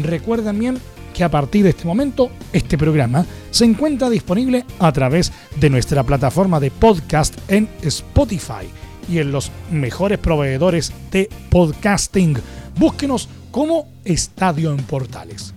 Recuerden 0.04 0.60
bien 0.60 0.78
que 1.15 1.24
a 1.24 1.32
partir 1.32 1.63
de 1.63 1.72
este 1.72 1.88
momento 1.88 2.30
este 2.54 2.78
programa 2.78 3.26
se 3.50 3.65
encuentra 3.65 4.08
disponible 4.12 4.65
a 4.78 4.91
través 4.91 5.34
de 5.60 5.68
nuestra 5.72 6.04
plataforma 6.04 6.60
de 6.60 6.70
podcast 6.70 7.39
en 7.48 7.68
Spotify 7.82 8.68
y 9.10 9.18
en 9.18 9.32
los 9.32 9.50
mejores 9.72 10.20
proveedores 10.20 10.94
de 11.10 11.28
podcasting. 11.50 12.38
Búsquenos 12.78 13.28
como 13.50 13.88
Estadio 14.04 14.70
en 14.70 14.84
Portales. 14.84 15.56